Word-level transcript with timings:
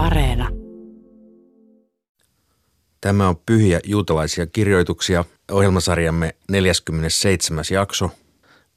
Areena. 0.00 0.48
Tämä 3.00 3.28
on 3.28 3.36
Pyhiä 3.46 3.80
juutalaisia 3.84 4.46
kirjoituksia, 4.46 5.24
ohjelmasarjamme 5.50 6.34
47. 6.50 7.64
jakso. 7.70 8.10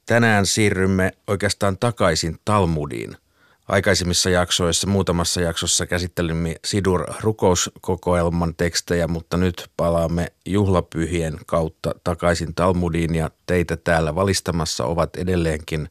Tänään 0.06 0.46
siirrymme 0.46 1.12
oikeastaan 1.26 1.78
takaisin 1.78 2.38
Talmudiin. 2.44 3.16
Aikaisemmissa 3.68 4.30
jaksoissa, 4.30 4.86
muutamassa 4.86 5.40
jaksossa 5.40 5.86
käsittelimme 5.86 6.56
Sidur 6.64 7.04
rukouskokoelman 7.20 8.54
tekstejä, 8.56 9.08
mutta 9.08 9.36
nyt 9.36 9.70
palaamme 9.76 10.32
juhlapyhien 10.46 11.38
kautta 11.46 11.94
takaisin 12.04 12.54
Talmudiin 12.54 13.14
ja 13.14 13.30
teitä 13.46 13.76
täällä 13.76 14.14
valistamassa 14.14 14.84
ovat 14.84 15.16
edelleenkin 15.16 15.88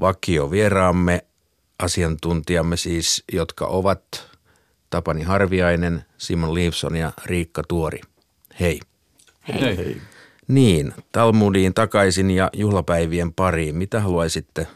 vakiovieraamme, 0.00 1.24
asiantuntijamme 1.78 2.76
siis, 2.76 3.24
jotka 3.32 3.66
ovat 3.66 4.27
Tapani 4.90 5.22
Harviainen, 5.22 6.04
Simon 6.18 6.54
Leifson 6.54 6.96
ja 6.96 7.12
Riikka 7.24 7.62
Tuori. 7.68 8.00
Hei. 8.60 8.80
Hei. 9.48 9.76
Hei. 9.76 9.96
Niin, 10.48 10.94
Talmudiin 11.12 11.74
takaisin 11.74 12.30
ja 12.30 12.50
juhlapäivien 12.52 13.32
pariin. 13.32 13.76
Mitä 13.76 14.00
haluaisitte 14.00 14.66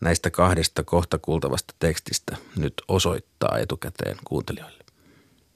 näistä 0.00 0.30
kahdesta 0.30 0.82
kohta 0.82 1.18
kuultavasta 1.18 1.74
tekstistä 1.78 2.36
nyt 2.56 2.74
osoittaa 2.88 3.58
etukäteen 3.58 4.16
kuuntelijoille? 4.24 4.84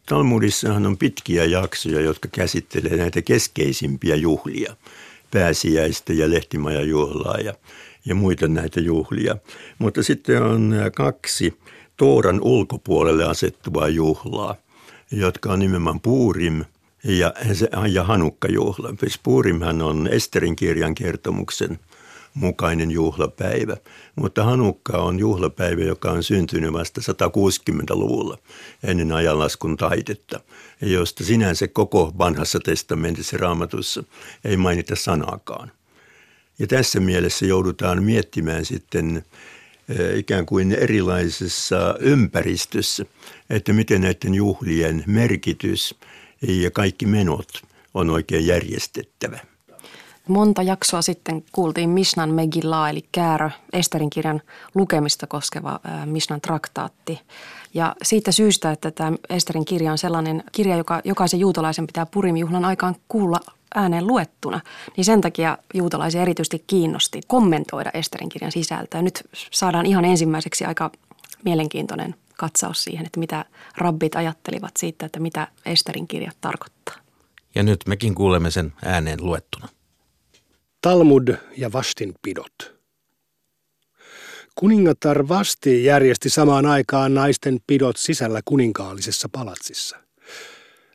Talmudissahan 0.06 0.86
on 0.86 0.98
pitkiä 0.98 1.44
jaksoja, 1.44 2.00
jotka 2.00 2.28
käsittelee 2.32 2.96
näitä 2.96 3.22
keskeisimpiä 3.22 4.16
juhlia, 4.16 4.76
pääsiäistä 5.30 6.12
ja 6.12 6.30
lehtimajajuhlaa 6.30 7.38
ja, 7.38 7.54
ja 8.04 8.14
muita 8.14 8.48
näitä 8.48 8.80
juhlia. 8.80 9.36
Mutta 9.78 10.02
sitten 10.02 10.42
on 10.42 10.74
kaksi 10.96 11.58
Tooran 11.96 12.40
ulkopuolelle 12.40 13.24
asettuvaa 13.24 13.88
juhlaa, 13.88 14.54
jotka 15.10 15.52
on 15.52 15.58
nimenomaan 15.58 16.00
Puurim 16.00 16.64
ja, 17.04 17.32
ja 17.88 18.04
Hanukka-juhla. 18.04 18.94
Siis 19.00 19.20
Puurimhan 19.22 19.82
on 19.82 20.08
Esterin 20.08 20.56
kirjan 20.56 20.94
kertomuksen 20.94 21.78
mukainen 22.34 22.90
juhlapäivä, 22.90 23.76
mutta 24.16 24.44
Hanukka 24.44 24.98
on 24.98 25.18
juhlapäivä, 25.18 25.82
joka 25.82 26.10
on 26.10 26.22
syntynyt 26.22 26.72
vasta 26.72 27.00
160-luvulla 27.00 28.38
ennen 28.84 29.12
ajanlaskun 29.12 29.76
taitetta, 29.76 30.40
josta 30.80 31.24
sinänsä 31.24 31.68
koko 31.68 32.12
vanhassa 32.18 32.60
testamentissa 32.60 33.36
raamatussa 33.36 34.04
ei 34.44 34.56
mainita 34.56 34.96
sanaakaan. 34.96 35.72
Ja 36.58 36.66
tässä 36.66 37.00
mielessä 37.00 37.46
joudutaan 37.46 38.02
miettimään 38.02 38.64
sitten 38.64 39.24
ikään 40.16 40.46
kuin 40.46 40.72
erilaisessa 40.72 41.94
ympäristössä, 41.98 43.04
että 43.50 43.72
miten 43.72 44.00
näiden 44.00 44.34
juhlien 44.34 45.04
merkitys 45.06 45.94
ja 46.42 46.70
kaikki 46.70 47.06
menot 47.06 47.48
on 47.94 48.10
oikein 48.10 48.46
järjestettävä. 48.46 49.38
Monta 50.28 50.62
jaksoa 50.62 51.02
sitten 51.02 51.44
kuultiin 51.52 51.90
Mishnan 51.90 52.30
Megillah 52.30 52.90
eli 52.90 53.04
käärö, 53.12 53.50
Esterin 53.72 54.10
kirjan 54.10 54.42
lukemista 54.74 55.26
koskeva 55.26 55.80
Mishnan 56.04 56.40
traktaatti. 56.40 57.20
Ja 57.74 57.96
siitä 58.02 58.32
syystä, 58.32 58.70
että 58.70 58.90
tämä 58.90 59.12
Esterin 59.30 59.64
kirja 59.64 59.92
on 59.92 59.98
sellainen 59.98 60.44
kirja, 60.52 60.76
joka 60.76 61.00
jokaisen 61.04 61.40
juutalaisen 61.40 61.86
pitää 61.86 62.06
Purim-juhlan 62.06 62.64
aikaan 62.64 62.96
kuulla 63.08 63.40
ääneen 63.74 64.06
luettuna, 64.06 64.60
niin 64.96 65.04
sen 65.04 65.20
takia 65.20 65.58
juutalaisia 65.74 66.22
erityisesti 66.22 66.64
kiinnosti 66.66 67.20
kommentoida 67.26 67.90
Esterin 67.94 68.28
kirjan 68.28 68.52
sisältöä. 68.52 69.02
Nyt 69.02 69.28
saadaan 69.50 69.86
ihan 69.86 70.04
ensimmäiseksi 70.04 70.64
aika 70.64 70.90
mielenkiintoinen 71.44 72.14
katsaus 72.36 72.84
siihen, 72.84 73.06
että 73.06 73.20
mitä 73.20 73.44
rabbit 73.76 74.16
ajattelivat 74.16 74.76
siitä, 74.76 75.06
että 75.06 75.20
mitä 75.20 75.48
Esterin 75.66 76.08
kirja 76.08 76.30
tarkoittaa. 76.40 76.94
Ja 77.54 77.62
nyt 77.62 77.80
mekin 77.86 78.14
kuulemme 78.14 78.50
sen 78.50 78.72
ääneen 78.84 79.18
luettuna. 79.24 79.68
Talmud 80.80 81.28
ja 81.56 81.72
vastinpidot. 81.72 82.74
Kuningatar 84.54 85.28
Vasti 85.28 85.84
järjesti 85.84 86.30
samaan 86.30 86.66
aikaan 86.66 87.14
naisten 87.14 87.58
pidot 87.66 87.96
sisällä 87.96 88.40
kuninkaallisessa 88.44 89.28
palatsissa. 89.32 89.96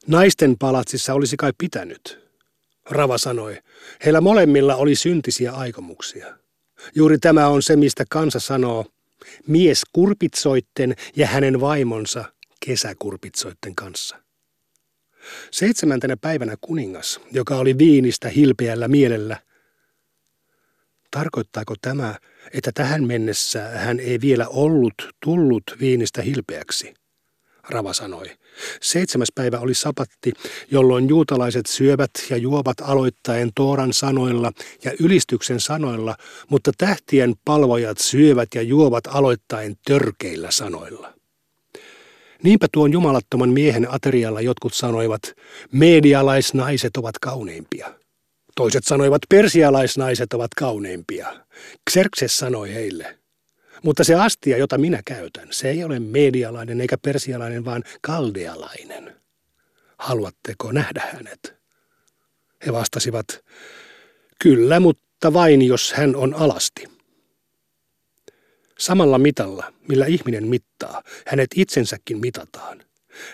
Naisten 0.08 0.56
palatsissa 0.60 1.14
olisi 1.14 1.38
kai 1.38 1.54
pitänyt, 1.58 2.29
Rava 2.90 3.18
sanoi. 3.18 3.58
Heillä 4.06 4.22
molemmilla 4.22 4.76
oli 4.76 4.96
syntisiä 4.96 5.52
aikomuksia. 5.52 6.38
Juuri 6.96 7.18
tämä 7.18 7.48
on 7.48 7.62
se, 7.64 7.76
mistä 7.76 8.04
kansa 8.10 8.40
sanoo, 8.40 8.86
mies 9.48 9.82
kurpitsoitten 9.94 10.96
ja 11.16 11.28
hänen 11.28 11.62
vaimonsa 11.62 12.26
kesäkurpitsoitten 12.66 13.76
kanssa. 13.76 14.18
Seitsemäntenä 15.52 16.18
päivänä 16.18 16.56
kuningas, 16.62 17.20
joka 17.32 17.56
oli 17.56 17.78
viinistä 17.78 18.30
hilpeällä 18.30 18.88
mielellä, 18.88 19.38
Tarkoittaako 21.12 21.76
tämä, 21.82 22.16
että 22.54 22.72
tähän 22.74 23.04
mennessä 23.04 23.70
hän 23.70 24.00
ei 24.00 24.22
vielä 24.22 24.48
ollut 24.48 24.94
tullut 25.26 25.64
viinistä 25.80 26.22
hilpeäksi? 26.22 26.94
Rava 27.70 27.94
sanoi. 27.94 28.26
Seitsemäs 28.82 29.28
päivä 29.36 29.60
oli 29.60 29.74
sapatti, 29.74 30.34
jolloin 30.72 31.10
juutalaiset 31.10 31.66
syövät 31.66 32.12
ja 32.30 32.38
juovat 32.38 32.82
aloittaen 32.82 33.52
Tooran 33.56 33.94
sanoilla 33.94 34.52
ja 34.84 34.92
ylistyksen 35.00 35.60
sanoilla, 35.60 36.16
mutta 36.50 36.72
tähtien 36.78 37.34
palvojat 37.46 37.98
syövät 37.98 38.50
ja 38.56 38.62
juovat 38.62 39.04
aloittaen 39.08 39.76
törkeillä 39.86 40.52
sanoilla. 40.52 41.14
Niinpä 42.44 42.68
tuon 42.72 42.92
jumalattoman 42.92 43.50
miehen 43.50 43.94
aterialla 43.94 44.42
jotkut 44.42 44.74
sanoivat, 44.74 45.22
medialaisnaiset 45.72 46.98
ovat 46.98 47.20
kauneimpia. 47.20 48.00
Toiset 48.56 48.84
sanoivat, 48.84 49.22
persialaisnaiset 49.30 50.34
ovat 50.34 50.54
kauneimpia. 50.56 51.46
Xerxes 51.92 52.38
sanoi 52.38 52.74
heille, 52.74 53.19
mutta 53.84 54.04
se 54.04 54.16
astia, 54.16 54.58
jota 54.58 54.78
minä 54.78 55.02
käytän, 55.06 55.48
se 55.52 55.70
ei 55.70 55.84
ole 55.84 56.00
medialainen 56.00 56.82
eikä 56.82 56.98
persialainen, 56.98 57.66
vaan 57.66 57.84
kaldealainen. 58.02 59.16
Haluatteko 59.98 60.72
nähdä 60.72 61.04
hänet? 61.14 61.56
He 62.66 62.74
vastasivat, 62.74 63.46
kyllä, 64.42 64.80
mutta 64.80 65.34
vain 65.34 65.62
jos 65.62 65.94
hän 65.94 66.16
on 66.16 66.34
alasti. 66.34 66.88
Samalla 68.80 69.18
mitalla, 69.18 69.74
millä 69.88 70.06
ihminen 70.06 70.48
mittaa, 70.48 71.04
hänet 71.28 71.48
itsensäkin 71.56 72.20
mitataan. 72.20 72.84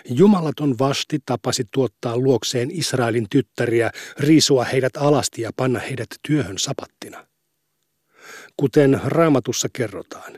Jumalaton 0.04 0.78
vasti 0.78 1.18
tapasi 1.26 1.64
tuottaa 1.70 2.18
luokseen 2.18 2.70
Israelin 2.70 3.26
tyttäriä, 3.30 3.90
riisua 4.18 4.64
heidät 4.64 4.96
alasti 4.96 5.42
ja 5.42 5.50
panna 5.56 5.80
heidät 5.80 6.08
työhön 6.22 6.58
sapattina 6.58 7.26
kuten 8.56 9.00
raamatussa 9.04 9.68
kerrotaan. 9.72 10.32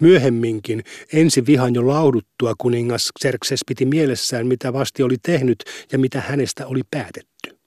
Myöhemminkin, 0.00 0.84
ensi 1.12 1.46
vihan 1.46 1.74
jo 1.74 1.86
lauduttua 1.86 2.54
kuningas 2.58 3.10
Xerxes 3.20 3.60
piti 3.66 3.86
mielessään, 3.86 4.46
mitä 4.46 4.72
vasti 4.72 5.02
oli 5.02 5.16
tehnyt 5.22 5.64
ja 5.92 5.98
mitä 5.98 6.20
hänestä 6.20 6.66
oli 6.66 6.80
päätetty. 6.90 7.58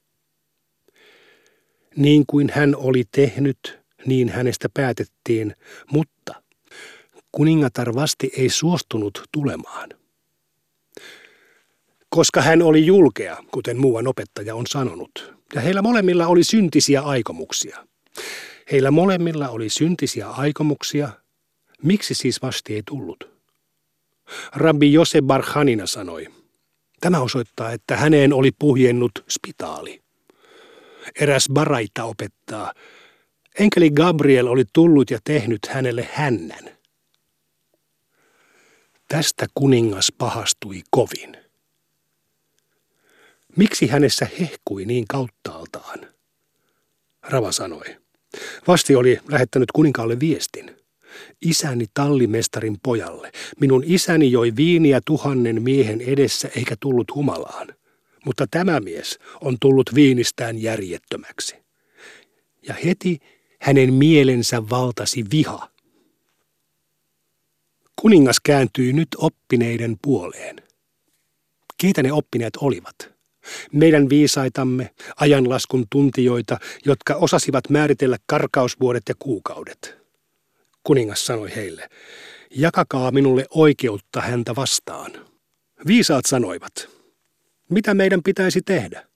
Niin 1.95 2.23
kuin 2.27 2.51
hän 2.53 2.75
oli 2.75 3.03
tehnyt, 3.11 3.79
niin 4.05 4.29
hänestä 4.29 4.69
päätettiin, 4.73 5.55
mutta 5.91 6.43
kuningatar 7.31 7.95
vasti 7.95 8.31
ei 8.37 8.49
suostunut 8.49 9.23
tulemaan. 9.31 9.89
Koska 12.09 12.41
hän 12.41 12.61
oli 12.61 12.85
julkea, 12.85 13.37
kuten 13.51 13.77
muuan 13.77 14.07
opettaja 14.07 14.55
on 14.55 14.67
sanonut, 14.67 15.33
ja 15.55 15.61
heillä 15.61 15.81
molemmilla 15.81 16.27
oli 16.27 16.43
syntisiä 16.43 17.01
aikomuksia. 17.01 17.87
Heillä 18.71 18.91
molemmilla 18.91 19.49
oli 19.49 19.69
syntisiä 19.69 20.29
aikomuksia. 20.29 21.09
Miksi 21.83 22.13
siis 22.13 22.41
vasti 22.41 22.75
ei 22.75 22.83
tullut? 22.85 23.33
Rabbi 24.55 24.93
Jose 24.93 25.21
Barhanina 25.21 25.85
sanoi, 25.85 26.27
tämä 26.99 27.19
osoittaa, 27.19 27.71
että 27.71 27.97
häneen 27.97 28.33
oli 28.33 28.51
puhjennut 28.59 29.11
spitaali. 29.29 30.01
Eräs 31.19 31.49
Baraita 31.53 32.03
opettaa, 32.03 32.73
enkeli 33.59 33.91
Gabriel 33.91 34.47
oli 34.47 34.63
tullut 34.73 35.11
ja 35.11 35.19
tehnyt 35.23 35.59
hänelle 35.69 36.09
hännän. 36.13 36.77
Tästä 39.07 39.45
kuningas 39.53 40.11
pahastui 40.17 40.81
kovin. 40.89 41.37
Miksi 43.55 43.87
hänessä 43.87 44.27
hehkui 44.39 44.85
niin 44.85 45.07
kauttaaltaan? 45.07 45.99
Rava 47.23 47.51
sanoi. 47.51 48.02
Vasti 48.67 48.95
oli 48.95 49.19
lähettänyt 49.29 49.71
kuninkaalle 49.71 50.19
viestin. 50.19 50.75
Isäni 51.41 51.85
tallimestarin 51.93 52.77
pojalle. 52.83 53.31
Minun 53.59 53.83
isäni 53.85 54.31
joi 54.31 54.53
viiniä 54.55 55.01
tuhannen 55.05 55.61
miehen 55.61 56.01
edessä 56.01 56.49
eikä 56.55 56.75
tullut 56.79 57.15
humalaan. 57.15 57.67
Mutta 58.25 58.47
tämä 58.51 58.79
mies 58.79 59.19
on 59.41 59.57
tullut 59.61 59.95
viinistään 59.95 60.61
järjettömäksi. 60.61 61.55
Ja 62.67 62.73
heti 62.85 63.19
hänen 63.59 63.93
mielensä 63.93 64.69
valtasi 64.69 65.25
viha. 65.31 65.69
Kuningas 68.01 68.39
kääntyi 68.43 68.93
nyt 68.93 69.07
oppineiden 69.17 69.97
puoleen. 70.01 70.55
Keitä 71.77 72.03
ne 72.03 72.11
oppineet 72.11 72.57
olivat? 72.57 73.12
Meidän 73.71 74.09
viisaitamme, 74.09 74.89
ajanlaskun 75.15 75.85
tuntijoita, 75.89 76.57
jotka 76.85 77.15
osasivat 77.15 77.69
määritellä 77.69 78.17
karkausvuodet 78.25 79.03
ja 79.09 79.15
kuukaudet. 79.19 79.97
Kuningas 80.83 81.25
sanoi 81.25 81.55
heille, 81.55 81.89
jakakaa 82.55 83.11
minulle 83.11 83.45
oikeutta 83.49 84.21
häntä 84.21 84.55
vastaan. 84.55 85.11
Viisaat 85.87 86.25
sanoivat, 86.25 86.89
mitä 87.69 87.93
meidän 87.93 88.23
pitäisi 88.23 88.61
tehdä? 88.61 89.07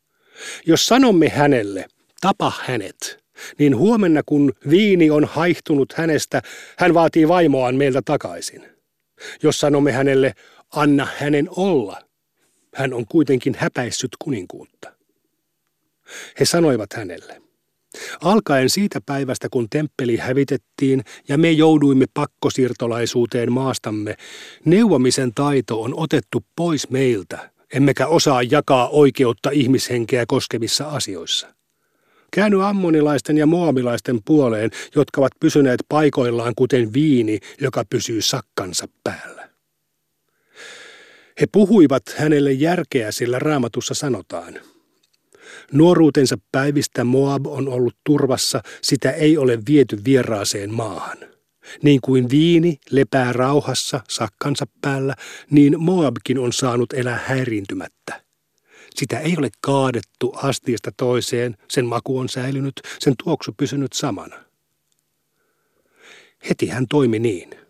Jos 0.66 0.86
sanomme 0.86 1.30
hänelle, 1.30 1.86
tapa 2.22 2.54
hänet, 2.66 3.24
niin 3.60 3.78
huomenna 3.78 4.22
kun 4.26 4.54
viini 4.70 5.10
on 5.10 5.26
haihtunut 5.26 5.94
hänestä, 5.94 6.42
hän 6.78 6.94
vaatii 6.94 7.28
vaimoaan 7.28 7.76
meiltä 7.76 8.02
takaisin. 8.06 8.66
Jos 9.44 9.60
sanomme 9.60 9.92
hänelle, 9.92 10.34
anna 10.72 11.08
hänen 11.18 11.48
olla, 11.56 12.02
hän 12.78 12.94
on 12.94 13.06
kuitenkin 13.06 13.56
häpäissyt 13.58 14.12
kuninkuutta. 14.20 14.94
He 16.40 16.46
sanoivat 16.46 16.94
hänelle, 16.94 17.42
alkaen 18.22 18.70
siitä 18.70 19.02
päivästä 19.06 19.48
kun 19.52 19.70
temppeli 19.70 20.18
hävitettiin 20.18 21.04
ja 21.28 21.38
me 21.38 21.52
jouduimme 21.52 22.06
pakkosiirtolaisuuteen 22.14 23.52
maastamme, 23.52 24.16
neuvomisen 24.66 25.32
taito 25.36 25.82
on 25.82 25.94
otettu 25.98 26.46
pois 26.56 26.90
meiltä, 26.90 27.52
emmekä 27.74 28.08
osaa 28.08 28.44
jakaa 28.44 28.90
oikeutta 28.90 29.50
ihmishenkeä 29.50 30.26
koskevissa 30.28 30.88
asioissa. 30.88 31.48
Käänny 32.32 32.66
ammonilaisten 32.66 33.38
ja 33.38 33.46
moabilaisten 33.46 34.20
puoleen, 34.26 34.72
jotka 34.96 35.22
ovat 35.22 35.34
pysyneet 35.40 35.80
paikoillaan 35.90 36.54
kuten 36.56 36.94
viini, 36.94 37.40
joka 37.62 37.84
pysyy 37.90 38.22
sakkansa 38.22 38.88
päällä. 39.04 39.37
He 41.42 41.48
puhuivat 41.52 42.04
hänelle 42.18 42.52
järkeä, 42.52 43.12
sillä 43.12 43.40
raamatussa 43.40 43.94
sanotaan. 43.94 44.60
Nuoruutensa 45.72 46.38
päivistä 46.52 47.04
Moab 47.04 47.48
on 47.48 47.68
ollut 47.68 47.96
turvassa, 48.04 48.62
sitä 48.82 49.12
ei 49.12 49.38
ole 49.38 49.60
viety 49.70 49.98
vieraaseen 50.06 50.74
maahan. 50.74 51.18
Niin 51.84 52.02
kuin 52.02 52.30
viini 52.30 52.78
lepää 52.92 53.34
rauhassa 53.34 54.02
sakkansa 54.10 54.66
päällä, 54.82 55.16
niin 55.50 55.82
Moabkin 55.82 56.40
on 56.40 56.54
saanut 56.54 56.94
elää 56.94 57.20
häiriintymättä. 57.26 58.24
Sitä 58.96 59.20
ei 59.20 59.36
ole 59.38 59.50
kaadettu 59.62 60.34
astiasta 60.36 60.92
toiseen, 60.98 61.58
sen 61.70 61.86
maku 61.86 62.20
on 62.20 62.30
säilynyt, 62.30 62.74
sen 63.00 63.14
tuoksu 63.24 63.54
pysynyt 63.58 63.94
samana. 63.94 64.36
Heti 66.50 66.68
hän 66.68 66.88
toimi 66.88 67.20
niin. 67.20 67.67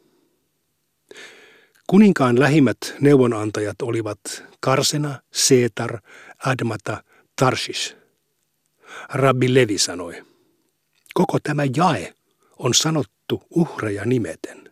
Kuninkaan 1.88 2.40
lähimmät 2.40 2.78
neuvonantajat 3.02 3.82
olivat 3.82 4.20
Karsena, 4.60 5.22
Seetar, 5.34 6.00
Admata, 6.46 7.04
Tarshish. 7.40 7.96
Rabbi 9.10 9.54
Levi 9.54 9.78
sanoi, 9.78 10.24
koko 11.14 11.38
tämä 11.44 11.64
jae 11.76 12.14
on 12.58 12.74
sanottu 12.74 13.44
uhreja 13.50 14.06
nimeten. 14.06 14.72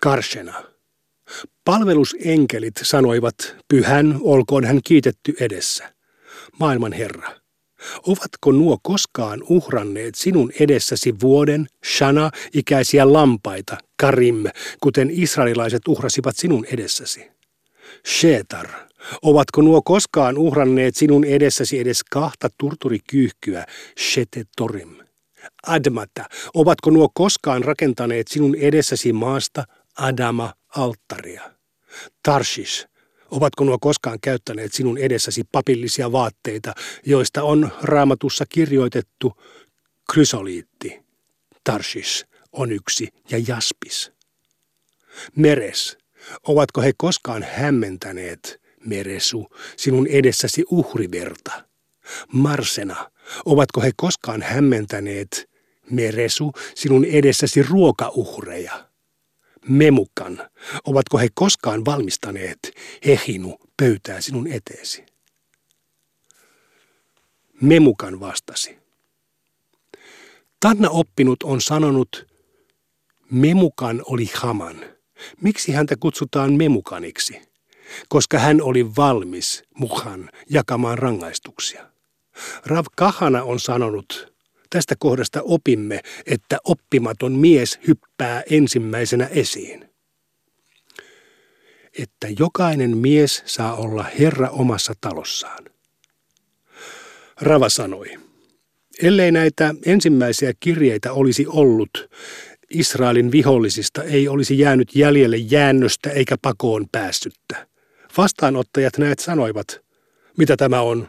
Karsena– 0.00 0.62
Palvelusenkelit 1.64 2.74
sanoivat, 2.82 3.34
pyhän 3.68 4.18
olkoon 4.20 4.64
hän 4.64 4.80
kiitetty 4.84 5.34
edessä. 5.40 5.94
Maailman 6.60 6.92
Herra, 6.92 7.30
ovatko 8.06 8.52
nuo 8.52 8.78
koskaan 8.82 9.42
uhranneet 9.48 10.14
sinun 10.14 10.52
edessäsi 10.60 11.14
vuoden, 11.20 11.66
shana, 11.96 12.30
ikäisiä 12.54 13.12
lampaita, 13.12 13.78
karim, 14.02 14.44
kuten 14.80 15.10
israelilaiset 15.12 15.88
uhrasivat 15.88 16.36
sinun 16.36 16.64
edessäsi? 16.72 17.30
Shetar, 18.08 18.68
ovatko 19.22 19.62
nuo 19.62 19.82
koskaan 19.82 20.38
uhranneet 20.38 20.96
sinun 20.96 21.24
edessäsi 21.24 21.78
edes 21.78 22.04
kahta 22.10 22.48
turturikyyhkyä, 22.58 23.66
shetetorim? 24.00 24.96
Admata, 25.66 26.24
ovatko 26.54 26.90
nuo 26.90 27.08
koskaan 27.14 27.64
rakentaneet 27.64 28.28
sinun 28.28 28.54
edessäsi 28.54 29.12
maasta, 29.12 29.64
Adama, 29.96 30.54
alttaria? 30.76 31.50
Tarshis, 32.22 32.86
ovatko 33.30 33.64
nuo 33.64 33.78
koskaan 33.80 34.18
käyttäneet 34.20 34.72
sinun 34.72 34.98
edessäsi 34.98 35.44
papillisia 35.52 36.12
vaatteita, 36.12 36.74
joista 37.06 37.42
on 37.42 37.70
raamatussa 37.82 38.44
kirjoitettu 38.48 39.32
krysoliitti? 40.12 41.02
Tarshis 41.64 42.31
on 42.52 42.72
yksi 42.72 43.08
ja 43.30 43.38
jaspis. 43.48 44.12
Meres, 45.36 45.98
ovatko 46.48 46.80
he 46.80 46.92
koskaan 46.96 47.42
hämmentäneet, 47.42 48.60
Meresu, 48.86 49.46
sinun 49.76 50.06
edessäsi 50.06 50.64
uhriverta? 50.70 51.64
Marsena, 52.32 53.10
ovatko 53.44 53.80
he 53.80 53.90
koskaan 53.96 54.42
hämmentäneet, 54.42 55.50
Meresu, 55.90 56.52
sinun 56.74 57.04
edessäsi 57.04 57.62
ruokauhreja? 57.62 58.92
memukan, 59.68 60.50
ovatko 60.84 61.18
he 61.18 61.28
koskaan 61.34 61.84
valmistaneet 61.84 62.58
hehinu 63.06 63.58
pöytää 63.76 64.20
sinun 64.20 64.46
eteesi? 64.46 65.04
Memukan 67.60 68.20
vastasi. 68.20 68.78
Tanna 70.60 70.90
oppinut 70.90 71.42
on 71.42 71.60
sanonut, 71.60 72.26
Memukan 73.32 74.02
oli 74.06 74.30
Haman. 74.34 74.76
Miksi 75.40 75.72
häntä 75.72 75.96
kutsutaan 76.00 76.52
Memukaniksi? 76.52 77.40
Koska 78.08 78.38
hän 78.38 78.62
oli 78.62 78.96
valmis 78.96 79.64
mukaan 79.78 80.30
jakamaan 80.50 80.98
rangaistuksia. 80.98 81.90
Rav 82.66 82.84
Kahana 82.96 83.42
on 83.42 83.60
sanonut, 83.60 84.32
Tästä 84.72 84.94
kohdasta 84.98 85.42
opimme, 85.42 86.00
että 86.26 86.58
oppimaton 86.64 87.32
mies 87.32 87.78
hyppää 87.88 88.42
ensimmäisenä 88.50 89.26
esiin. 89.26 89.88
Että 91.98 92.28
jokainen 92.38 92.96
mies 92.96 93.42
saa 93.46 93.76
olla 93.76 94.04
herra 94.18 94.48
omassa 94.48 94.92
talossaan. 95.00 95.64
Rava 97.40 97.68
sanoi, 97.68 98.18
ellei 99.02 99.32
näitä 99.32 99.74
ensimmäisiä 99.86 100.52
kirjeitä 100.60 101.12
olisi 101.12 101.46
ollut, 101.46 102.10
Israelin 102.74 103.32
vihollisista 103.32 104.02
ei 104.02 104.28
olisi 104.28 104.58
jäänyt 104.58 104.96
jäljelle 104.96 105.36
jäännöstä 105.36 106.10
eikä 106.10 106.36
pakoon 106.42 106.86
päässyttä. 106.92 107.66
Vastaanottajat 108.16 108.98
näet 108.98 109.18
sanoivat, 109.18 109.80
mitä 110.38 110.56
tämä 110.56 110.80
on, 110.80 111.08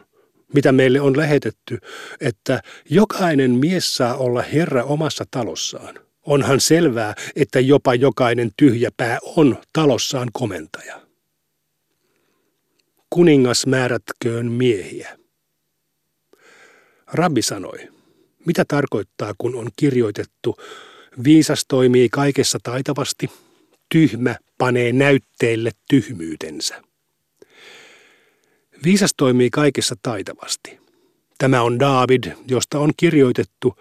mitä 0.54 0.72
meille 0.72 1.00
on 1.00 1.16
lähetetty, 1.16 1.78
että 2.20 2.60
jokainen 2.90 3.50
mies 3.50 3.96
saa 3.96 4.16
olla 4.16 4.42
herra 4.42 4.84
omassa 4.84 5.24
talossaan. 5.30 5.94
Onhan 6.22 6.60
selvää, 6.60 7.14
että 7.36 7.60
jopa 7.60 7.94
jokainen 7.94 8.50
tyhjäpää 8.56 9.18
on 9.36 9.58
talossaan 9.72 10.28
komentaja. 10.32 11.00
Kuningas 13.10 13.66
määrätköön 13.66 14.52
miehiä. 14.52 15.18
Rabbi 17.12 17.42
sanoi, 17.42 17.88
mitä 18.46 18.64
tarkoittaa, 18.68 19.34
kun 19.38 19.54
on 19.54 19.68
kirjoitettu, 19.76 20.56
viisas 21.24 21.64
toimii 21.68 22.08
kaikessa 22.08 22.58
taitavasti, 22.62 23.30
tyhmä 23.88 24.36
panee 24.58 24.92
näytteille 24.92 25.70
tyhmyytensä. 25.90 26.82
Viisas 28.84 29.14
toimii 29.16 29.50
kaikessa 29.50 29.94
taitavasti. 30.02 30.78
Tämä 31.38 31.62
on 31.62 31.78
David, 31.80 32.32
josta 32.48 32.78
on 32.78 32.92
kirjoitettu. 32.96 33.74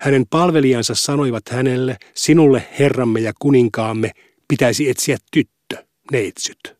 Hänen 0.00 0.24
palvelijansa 0.30 0.94
sanoivat 0.94 1.48
hänelle, 1.48 1.96
sinulle 2.14 2.68
herramme 2.78 3.20
ja 3.20 3.32
kuninkaamme 3.38 4.10
pitäisi 4.48 4.90
etsiä 4.90 5.16
tyttö, 5.32 5.84
neitsyt. 6.12 6.76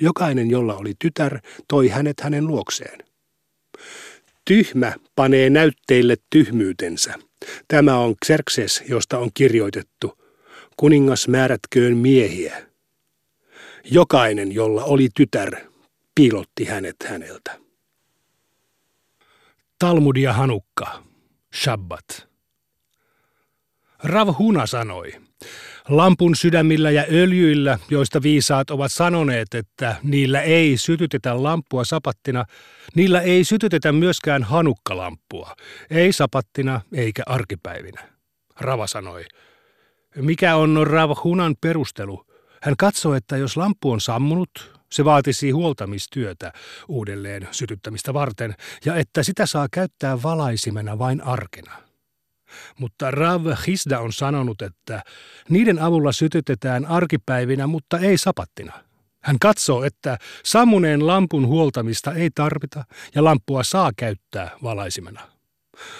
Jokainen, 0.00 0.50
jolla 0.50 0.76
oli 0.76 0.92
tytär, 0.98 1.40
toi 1.68 1.88
hänet 1.88 2.20
hänen 2.20 2.46
luokseen. 2.46 2.98
Tyhmä 4.44 4.92
panee 5.16 5.50
näytteille 5.50 6.16
tyhmyytensä. 6.30 7.14
Tämä 7.68 7.98
on 7.98 8.14
Xerxes, 8.24 8.82
josta 8.88 9.18
on 9.18 9.30
kirjoitettu. 9.34 10.18
Kuningas 10.76 11.28
määrätköön 11.28 11.96
miehiä. 11.96 12.66
Jokainen, 13.84 14.52
jolla 14.52 14.84
oli 14.84 15.08
tytär, 15.14 15.56
piilotti 16.14 16.64
hänet 16.64 16.96
häneltä. 17.04 17.58
Talmudia 19.78 20.32
Hanukka, 20.32 21.02
Shabbat. 21.54 22.28
Rav 24.04 24.28
Huna 24.38 24.66
sanoi, 24.66 25.12
lampun 25.88 26.36
sydämillä 26.36 26.90
ja 26.90 27.04
öljyillä, 27.12 27.78
joista 27.90 28.22
viisaat 28.22 28.70
ovat 28.70 28.92
sanoneet, 28.92 29.54
että 29.54 29.96
niillä 30.02 30.40
ei 30.40 30.76
sytytetä 30.76 31.42
lampua 31.42 31.84
sapattina, 31.84 32.44
niillä 32.94 33.20
ei 33.20 33.44
sytytetä 33.44 33.92
myöskään 33.92 34.42
hanukkalampua, 34.42 35.56
ei 35.90 36.12
sapattina 36.12 36.80
eikä 36.92 37.22
arkipäivinä. 37.26 38.08
Rava 38.60 38.86
sanoi, 38.86 39.24
mikä 40.16 40.56
on 40.56 40.86
Rav 40.86 41.10
Hunan 41.24 41.54
perustelu? 41.60 42.26
Hän 42.62 42.74
katsoo, 42.78 43.14
että 43.14 43.36
jos 43.36 43.56
lampu 43.56 43.90
on 43.90 44.00
sammunut, 44.00 44.82
se 44.92 45.04
vaatisi 45.04 45.50
huoltamistyötä 45.50 46.52
uudelleen 46.88 47.48
sytyttämistä 47.50 48.14
varten 48.14 48.54
ja 48.84 48.96
että 48.96 49.22
sitä 49.22 49.46
saa 49.46 49.66
käyttää 49.72 50.22
valaisimena 50.22 50.98
vain 50.98 51.24
arkena. 51.24 51.91
Mutta 52.78 53.10
Rav 53.10 53.46
Hisda 53.66 54.00
on 54.00 54.12
sanonut, 54.12 54.62
että 54.62 55.02
niiden 55.48 55.78
avulla 55.78 56.12
sytytetään 56.12 56.86
arkipäivinä, 56.86 57.66
mutta 57.66 57.98
ei 57.98 58.18
sapattina. 58.18 58.72
Hän 59.22 59.38
katsoo, 59.38 59.84
että 59.84 60.18
sammuneen 60.44 61.06
lampun 61.06 61.46
huoltamista 61.46 62.12
ei 62.12 62.30
tarvita 62.34 62.84
ja 63.14 63.24
lampua 63.24 63.62
saa 63.62 63.90
käyttää 63.96 64.50
valaisimena. 64.62 65.20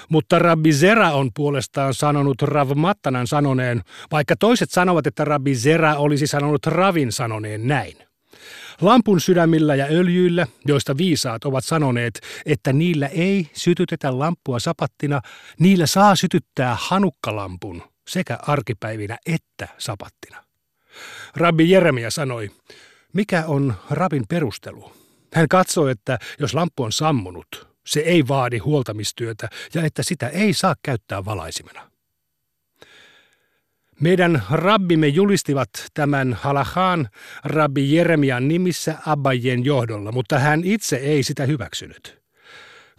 Mutta 0.09 0.39
Rabbi 0.39 0.73
Zera 0.73 1.11
on 1.11 1.31
puolestaan 1.35 1.95
sanonut 1.95 2.43
Rav 2.43 2.71
Mattanan 2.75 3.27
sanoneen, 3.27 3.83
vaikka 4.11 4.37
toiset 4.37 4.71
sanovat, 4.71 5.07
että 5.07 5.25
Rabbi 5.25 5.55
Zera 5.55 5.97
olisi 5.97 6.27
sanonut 6.27 6.67
Ravin 6.67 7.13
sanoneen 7.13 7.69
näin. 7.69 8.12
Lampun 8.81 9.21
sydämillä 9.21 9.75
ja 9.75 9.87
öljyillä, 9.87 10.47
joista 10.67 10.97
viisaat 10.97 11.45
ovat 11.45 11.65
sanoneet, 11.65 12.21
että 12.47 12.73
niillä 12.73 13.07
ei 13.07 13.51
sytytetä 13.53 14.19
lampua 14.19 14.59
sapattina, 14.59 15.21
niillä 15.59 15.87
saa 15.87 16.17
sytyttää 16.17 16.77
hanukkalampun 16.81 17.83
sekä 18.09 18.39
arkipäivinä 18.43 19.19
että 19.27 19.69
sapattina. 19.79 20.45
Rabbi 21.37 21.71
Jeremia 21.71 22.11
sanoi, 22.11 22.51
mikä 23.13 23.45
on 23.47 23.75
rabin 23.91 24.25
perustelu? 24.29 24.93
Hän 25.35 25.49
katsoi, 25.49 25.91
että 25.91 26.19
jos 26.39 26.55
lamppu 26.55 26.83
on 26.83 26.93
sammunut, 26.93 27.69
se 27.87 28.01
ei 28.01 28.29
vaadi 28.29 28.59
huoltamistyötä 28.59 29.49
ja 29.75 29.83
että 29.85 30.03
sitä 30.03 30.29
ei 30.29 30.53
saa 30.55 30.75
käyttää 30.83 31.25
valaisimena. 31.25 31.92
Meidän 34.03 34.43
rabbimme 34.51 35.07
julistivat 35.07 35.69
tämän 35.95 36.39
halahaan 36.41 37.09
rabbi 37.45 37.95
Jeremian 37.95 38.49
nimissä 38.49 38.99
Abbajen 39.07 39.65
johdolla, 39.65 40.13
mutta 40.13 40.39
hän 40.39 40.61
itse 40.65 40.97
ei 40.97 41.23
sitä 41.23 41.47
hyväksynyt. 41.47 42.23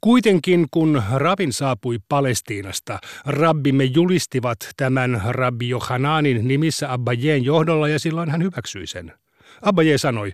Kuitenkin 0.01 0.67
kun 0.71 1.03
rabin 1.13 1.53
saapui 1.53 1.99
Palestiinasta, 2.09 2.99
rabbimme 3.25 3.83
julistivat 3.83 4.57
tämän 4.77 5.21
rabbi 5.29 5.69
Johananin 5.69 6.47
nimissä 6.47 6.93
Abbajen 6.93 7.43
johdolla 7.43 7.87
ja 7.87 7.99
silloin 7.99 8.29
hän 8.29 8.43
hyväksyi 8.43 8.87
sen. 8.87 9.13
Abbaje 9.61 9.97
sanoi, 9.97 10.31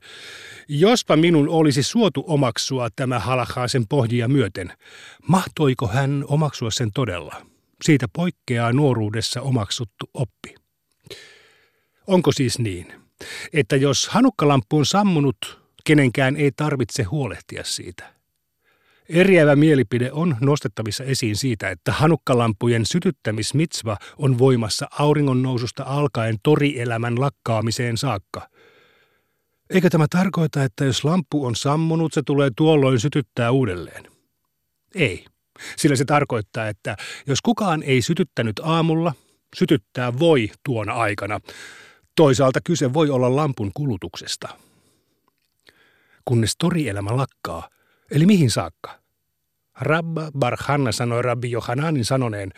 jospa 0.67 1.15
minun 1.15 1.49
olisi 1.49 1.83
suotu 1.83 2.23
omaksua 2.27 2.87
tämä 2.95 3.19
halakhaa 3.19 3.67
sen 3.67 3.87
pohjia 3.87 4.27
myöten, 4.27 4.71
mahtoiko 5.27 5.87
hän 5.87 6.25
omaksua 6.27 6.71
sen 6.71 6.89
todella? 6.93 7.35
Siitä 7.83 8.05
poikkeaa 8.15 8.73
nuoruudessa 8.73 9.41
omaksuttu 9.41 10.09
oppi. 10.13 10.58
Onko 12.09 12.31
siis 12.31 12.59
niin, 12.59 12.87
että 13.53 13.75
jos 13.75 14.07
hanukkalamppu 14.07 14.77
on 14.77 14.85
sammunut, 14.85 15.61
kenenkään 15.83 16.35
ei 16.35 16.51
tarvitse 16.51 17.03
huolehtia 17.03 17.63
siitä? 17.63 18.13
Eriävä 19.09 19.55
mielipide 19.55 20.11
on 20.11 20.37
nostettavissa 20.41 21.03
esiin 21.03 21.35
siitä, 21.35 21.69
että 21.69 21.91
hanukkalampujen 21.91 22.85
sytyttämismitsva 22.85 23.97
on 24.17 24.37
voimassa 24.37 24.87
auringon 24.99 25.41
noususta 25.41 25.83
alkaen 25.83 26.35
torielämän 26.43 27.21
lakkaamiseen 27.21 27.97
saakka– 27.97 28.47
Eikö 29.69 29.89
tämä 29.89 30.05
tarkoita, 30.09 30.63
että 30.63 30.85
jos 30.85 31.03
lamppu 31.03 31.45
on 31.45 31.55
sammunut, 31.55 32.13
se 32.13 32.21
tulee 32.25 32.51
tuolloin 32.55 32.99
sytyttää 32.99 33.51
uudelleen? 33.51 34.03
Ei, 34.95 35.25
sillä 35.77 35.95
se 35.95 36.05
tarkoittaa, 36.05 36.67
että 36.67 36.97
jos 37.27 37.41
kukaan 37.41 37.83
ei 37.83 38.01
sytyttänyt 38.01 38.59
aamulla, 38.63 39.13
sytyttää 39.55 40.19
voi 40.19 40.51
tuona 40.65 40.93
aikana. 40.93 41.39
Toisaalta 42.19 42.59
kyse 42.63 42.93
voi 42.93 43.09
olla 43.09 43.35
lampun 43.35 43.71
kulutuksesta. 43.73 44.49
Kunnes 46.25 46.55
torielämä 46.57 47.17
lakkaa, 47.17 47.69
eli 48.11 48.25
mihin 48.25 48.51
saakka? 48.51 48.99
Rabba 49.81 50.31
Barhanna 50.39 50.91
sanoi 50.91 51.21
Rabbi 51.21 51.51
Johananin 51.51 52.05
sanoneen, 52.05 52.51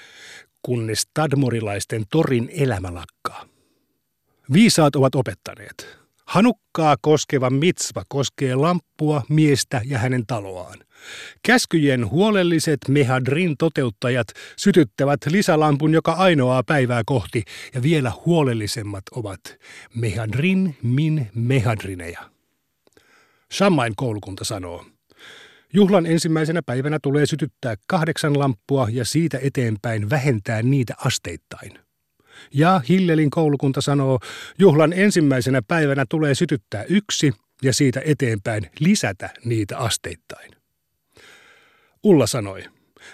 kunnes 0.62 1.08
tadmorilaisten 1.14 2.04
torin 2.12 2.50
elämä 2.54 2.94
lakkaa. 2.94 3.46
Viisaat 4.54 4.96
ovat 4.96 5.16
opettaneet, 5.16 5.98
Hanukkaa 6.26 6.96
koskeva 7.02 7.50
mitsva 7.50 8.04
koskee 8.08 8.56
lamppua, 8.56 9.24
miestä 9.30 9.82
ja 9.86 9.98
hänen 9.98 10.26
taloaan. 10.28 10.80
Käskyjen 11.44 12.10
huolelliset 12.10 12.80
mehadrin 12.88 13.58
toteuttajat 13.58 14.28
sytyttävät 14.58 15.20
lisälampun 15.30 15.94
joka 15.94 16.12
ainoaa 16.12 16.64
päivää 16.64 17.02
kohti 17.06 17.44
ja 17.74 17.82
vielä 17.82 18.12
huolellisemmat 18.26 19.04
ovat 19.12 19.40
mehadrin 19.96 20.78
min 20.84 21.30
mehadrineja. 21.36 22.20
Shammain 23.54 23.96
koulukunta 23.96 24.44
sanoo, 24.44 24.86
Juhlan 25.74 26.06
ensimmäisenä 26.06 26.62
päivänä 26.66 27.00
tulee 27.04 27.26
sytyttää 27.26 27.76
kahdeksan 27.88 28.40
lamppua 28.40 28.88
ja 28.92 29.06
siitä 29.06 29.40
eteenpäin 29.42 30.10
vähentää 30.10 30.62
niitä 30.62 30.94
asteittain. 31.06 31.72
Ja 32.54 32.82
Hillelin 32.90 33.30
koulukunta 33.30 33.82
sanoo, 33.82 34.20
juhlan 34.60 34.94
ensimmäisenä 34.94 35.62
päivänä 35.68 36.06
tulee 36.10 36.36
sytyttää 36.36 36.84
yksi 36.84 37.32
ja 37.64 37.74
siitä 37.74 38.02
eteenpäin 38.06 38.70
lisätä 38.80 39.30
niitä 39.46 39.78
asteittain. 39.78 40.61
Ulla 42.04 42.28
sanoi, 42.28 42.64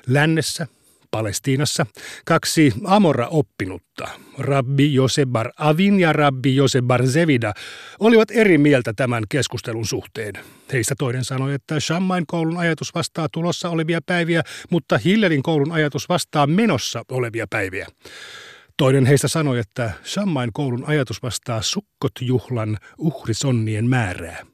lännessä, 0.08 0.68
Palestiinassa, 1.12 1.86
kaksi 2.26 2.74
Amora-oppinutta, 2.84 4.08
Rabbi 4.38 4.94
Josebar 4.94 5.52
Avin 5.58 6.00
ja 6.00 6.14
Rabbi 6.14 6.56
Josebar 6.56 7.08
Zevida, 7.08 7.54
olivat 8.00 8.32
eri 8.32 8.58
mieltä 8.58 8.94
tämän 8.94 9.24
keskustelun 9.30 9.86
suhteen. 9.86 10.34
Heistä 10.74 10.96
toinen 10.98 11.26
sanoi, 11.26 11.54
että 11.54 11.80
Shammain 11.80 12.24
koulun 12.28 12.58
ajatus 12.58 12.96
vastaa 12.96 13.28
tulossa 13.32 13.70
olevia 13.70 14.00
päiviä, 14.06 14.44
mutta 14.70 14.98
Hillelin 14.98 15.44
koulun 15.44 15.72
ajatus 15.72 16.10
vastaa 16.10 16.48
menossa 16.48 17.04
olevia 17.12 17.46
päiviä. 17.50 17.88
Toinen 18.78 19.06
heistä 19.06 19.28
sanoi, 19.28 19.60
että 19.60 19.92
Shammain 20.06 20.54
koulun 20.54 20.84
ajatus 20.88 21.24
vastaa 21.24 21.62
sukkotjuhlan 21.62 22.78
uhrisonnien 22.98 23.90
määrää, 23.90 24.46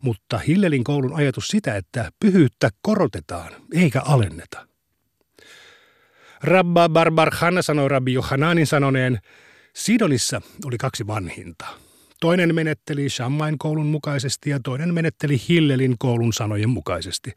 mutta 0.00 0.38
Hillelin 0.38 0.84
koulun 0.84 1.16
ajatus 1.16 1.48
sitä, 1.48 1.76
että 1.76 2.10
pyhyyttä 2.20 2.70
korotetaan 2.82 3.52
eikä 3.74 4.02
alenneta. 4.04 4.68
Rabba 6.42 6.88
Barbar 6.88 7.30
Hanna 7.34 7.62
sanoi 7.62 7.88
Rabbi 7.88 8.12
Johananin 8.12 8.66
sanoneen, 8.66 9.18
Sidonissa 9.74 10.40
oli 10.64 10.78
kaksi 10.78 11.06
vanhinta. 11.06 11.66
Toinen 12.20 12.54
menetteli 12.54 13.08
Shammain 13.08 13.58
koulun 13.58 13.86
mukaisesti 13.86 14.50
ja 14.50 14.60
toinen 14.64 14.94
menetteli 14.94 15.42
Hillelin 15.48 15.96
koulun 15.98 16.32
sanojen 16.32 16.70
mukaisesti. 16.70 17.32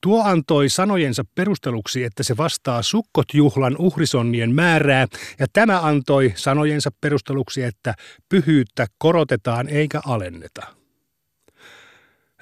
Tuo 0.00 0.22
antoi 0.24 0.68
sanojensa 0.68 1.24
perusteluksi, 1.34 2.04
että 2.04 2.22
se 2.22 2.36
vastaa 2.36 2.82
sukkotjuhlan 2.82 3.76
uhrisonnien 3.78 4.54
määrää, 4.54 5.06
ja 5.38 5.46
tämä 5.52 5.80
antoi 5.80 6.32
sanojensa 6.36 6.90
perusteluksi, 7.00 7.62
että 7.62 7.94
pyhyyttä 8.28 8.86
korotetaan 8.98 9.68
eikä 9.68 10.00
alenneta. 10.06 10.75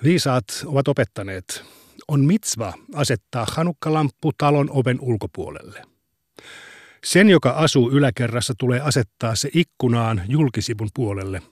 Viisaat 0.02 0.44
ovat 0.66 0.88
opettaneet, 0.88 1.64
on 2.08 2.24
mitsva 2.24 2.72
asettaa 2.94 3.46
hanukkalamppu 3.52 4.32
talon 4.38 4.70
oven 4.70 5.00
ulkopuolelle. 5.00 5.82
Sen, 7.04 7.28
joka 7.28 7.50
asuu 7.50 7.90
yläkerrassa, 7.90 8.54
tulee 8.58 8.80
asettaa 8.80 9.34
se 9.34 9.48
ikkunaan 9.54 10.22
julkisivun 10.28 10.88
puolelle. 10.94 11.42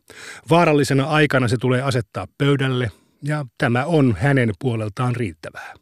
Vaarallisena 0.51 1.05
aikana 1.05 1.49
se 1.49 1.57
tulee 1.57 1.83
asettaa 1.83 2.27
pöydälle, 2.39 2.91
ja 3.23 3.47
tämä 3.59 3.85
on 3.85 4.17
hänen 4.21 4.53
puoleltaan 4.59 5.17
riittävää. 5.17 5.75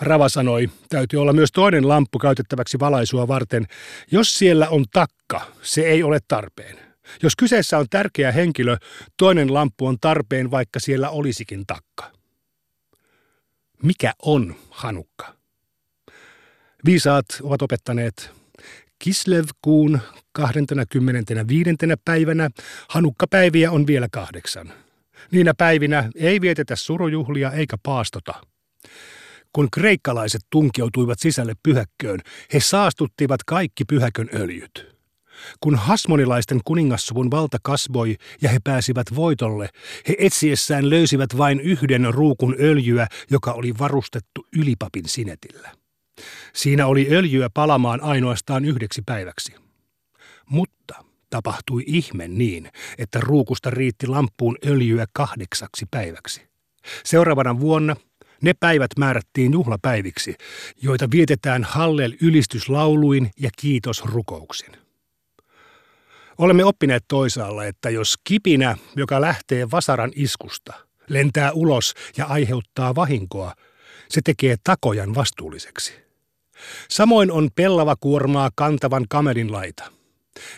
Rava 0.00 0.28
sanoi, 0.28 0.70
täytyy 0.88 1.20
olla 1.20 1.32
myös 1.32 1.52
toinen 1.52 1.88
lamppu 1.88 2.18
käytettäväksi 2.18 2.78
valaisua 2.78 3.28
varten. 3.28 3.66
Jos 4.10 4.38
siellä 4.38 4.68
on 4.68 4.84
takka, 4.92 5.40
se 5.62 5.80
ei 5.80 6.02
ole 6.02 6.18
tarpeen. 6.28 6.87
Jos 7.22 7.36
kyseessä 7.36 7.78
on 7.78 7.86
tärkeä 7.90 8.32
henkilö, 8.32 8.76
toinen 9.16 9.54
lamppu 9.54 9.86
on 9.86 9.96
tarpeen, 10.00 10.50
vaikka 10.50 10.80
siellä 10.80 11.10
olisikin 11.10 11.66
takka. 11.66 12.12
Mikä 13.82 14.12
on 14.22 14.54
Hanukka? 14.70 15.34
Viisaat 16.84 17.26
ovat 17.42 17.62
opettaneet 17.62 18.30
Kislev-kuun 19.04 20.00
25. 20.32 21.70
päivänä 22.04 22.50
Hanukka-päiviä 22.88 23.70
on 23.70 23.86
vielä 23.86 24.08
kahdeksan. 24.12 24.72
Niinä 25.30 25.54
päivinä 25.58 26.10
ei 26.14 26.40
vietetä 26.40 26.76
surujuhlia 26.76 27.52
eikä 27.52 27.76
paastota. 27.82 28.34
Kun 29.52 29.70
kreikkalaiset 29.70 30.40
tunkeutuivat 30.50 31.18
sisälle 31.18 31.54
pyhäkköön, 31.62 32.20
he 32.52 32.60
saastuttivat 32.60 33.44
kaikki 33.44 33.84
pyhäkön 33.84 34.28
öljyt. 34.34 34.97
Kun 35.60 35.76
hasmonilaisten 35.76 36.60
kuningassuvun 36.64 37.30
valta 37.30 37.58
kasvoi 37.62 38.16
ja 38.42 38.48
he 38.48 38.58
pääsivät 38.64 39.06
voitolle, 39.14 39.68
he 40.08 40.14
etsiessään 40.18 40.90
löysivät 40.90 41.38
vain 41.38 41.60
yhden 41.60 42.14
ruukun 42.14 42.56
öljyä, 42.60 43.06
joka 43.30 43.52
oli 43.52 43.78
varustettu 43.78 44.46
ylipapin 44.56 45.08
sinetillä. 45.08 45.70
Siinä 46.54 46.86
oli 46.86 47.08
öljyä 47.10 47.50
palamaan 47.54 48.02
ainoastaan 48.02 48.64
yhdeksi 48.64 49.02
päiväksi. 49.06 49.54
Mutta 50.50 51.04
tapahtui 51.30 51.84
ihme 51.86 52.28
niin, 52.28 52.70
että 52.98 53.20
ruukusta 53.20 53.70
riitti 53.70 54.06
lampuun 54.06 54.56
öljyä 54.66 55.06
kahdeksaksi 55.12 55.86
päiväksi. 55.90 56.48
Seuraavana 57.04 57.60
vuonna 57.60 57.96
ne 58.42 58.52
päivät 58.60 58.90
määrättiin 58.98 59.52
juhlapäiviksi, 59.52 60.34
joita 60.82 61.10
vietetään 61.10 61.64
Hallel 61.64 62.12
ylistyslauluin 62.20 63.30
ja 63.40 63.50
kiitosrukouksin. 63.58 64.87
Olemme 66.38 66.64
oppineet 66.64 67.04
toisaalla, 67.08 67.64
että 67.64 67.90
jos 67.90 68.14
kipinä, 68.24 68.76
joka 68.96 69.20
lähtee 69.20 69.70
vasaran 69.70 70.12
iskusta, 70.14 70.74
lentää 71.08 71.52
ulos 71.52 71.94
ja 72.16 72.26
aiheuttaa 72.26 72.94
vahinkoa, 72.94 73.54
se 74.08 74.20
tekee 74.24 74.56
takojan 74.64 75.14
vastuulliseksi. 75.14 75.92
Samoin 76.88 77.32
on 77.32 77.50
pellava 77.54 77.96
kuormaa 78.00 78.50
kantavan 78.54 79.04
kamelin 79.08 79.52
laita– 79.52 79.84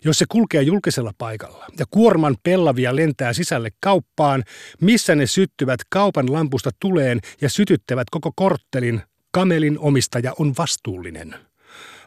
jos 0.04 0.18
se 0.18 0.24
kulkee 0.28 0.62
julkisella 0.62 1.12
paikalla 1.18 1.66
ja 1.78 1.84
kuorman 1.90 2.36
pellavia 2.42 2.96
lentää 2.96 3.32
sisälle 3.32 3.70
kauppaan, 3.80 4.44
missä 4.80 5.14
ne 5.14 5.26
syttyvät 5.26 5.80
kaupan 5.88 6.32
lampusta 6.32 6.70
tuleen 6.80 7.20
ja 7.40 7.48
sytyttävät 7.48 8.10
koko 8.10 8.32
korttelin, 8.36 9.02
kamelin 9.32 9.78
omistaja 9.78 10.32
on 10.38 10.54
vastuullinen. 10.58 11.49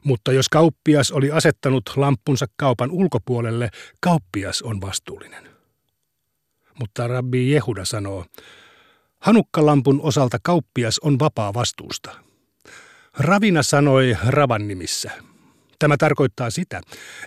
Mutta 0.03 0.31
jos 0.31 0.49
kauppias 0.49 1.11
oli 1.11 1.31
asettanut 1.31 1.83
lampunsa 1.95 2.45
kaupan 2.55 2.91
ulkopuolelle, 2.91 3.69
kauppias 3.99 4.61
on 4.61 4.81
vastuullinen. 4.81 5.49
Mutta 6.79 7.07
rabbi 7.07 7.51
Jehuda 7.51 7.85
sanoo, 7.85 8.25
Hanukkalampun 9.19 10.01
osalta 10.01 10.37
kauppias 10.43 10.99
on 10.99 11.19
vapaa 11.19 11.53
vastuusta. 11.53 12.11
Ravina 13.17 13.63
sanoi 13.63 14.17
Ravan 14.27 14.67
nimissä– 14.67 15.11
Tämä 15.83 15.97
tarkoittaa 15.97 16.49
sitä, 16.49 16.81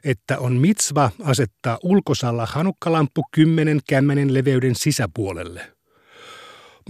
että 0.05 0.39
on 0.39 0.57
mitsva 0.57 1.11
asettaa 1.25 1.79
ulkosalla 1.83 2.47
hanukkalamppu 2.47 3.23
kymmenen 3.33 3.81
kämmenen 3.89 4.35
leveyden 4.35 4.75
sisäpuolelle. 4.75 5.73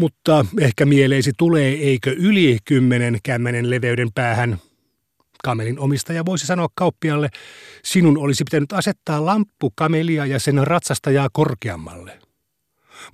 Mutta 0.00 0.46
ehkä 0.60 0.86
mieleisi 0.86 1.32
tulee, 1.38 1.72
eikö 1.72 2.14
yli 2.18 2.58
kymmenen 2.64 3.18
kämmenen 3.22 3.70
leveyden 3.70 4.08
päähän. 4.14 4.58
Kamelin 5.44 5.78
omistaja 5.78 6.24
voisi 6.26 6.46
sanoa 6.46 6.68
kauppialle, 6.74 7.28
sinun 7.84 8.18
olisi 8.18 8.44
pitänyt 8.44 8.72
asettaa 8.72 9.26
lamppu 9.26 9.72
kamelia 9.76 10.26
ja 10.26 10.40
sen 10.40 10.66
ratsastajaa 10.66 11.28
korkeammalle. 11.32 12.18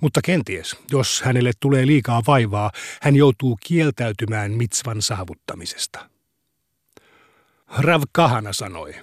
Mutta 0.01 0.21
kenties, 0.21 0.75
jos 0.91 1.21
hänelle 1.21 1.51
tulee 1.59 1.87
liikaa 1.87 2.21
vaivaa, 2.27 2.71
hän 3.01 3.15
joutuu 3.15 3.57
kieltäytymään 3.63 4.51
mitsvan 4.51 5.01
saavuttamisesta. 5.01 6.09
Rav 7.77 8.01
Kahana 8.11 8.53
sanoi. 8.53 8.93